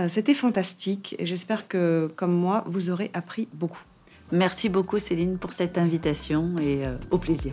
[0.07, 3.83] C'était fantastique et j'espère que, comme moi, vous aurez appris beaucoup.
[4.33, 7.53] Merci beaucoup Céline pour cette invitation et au plaisir.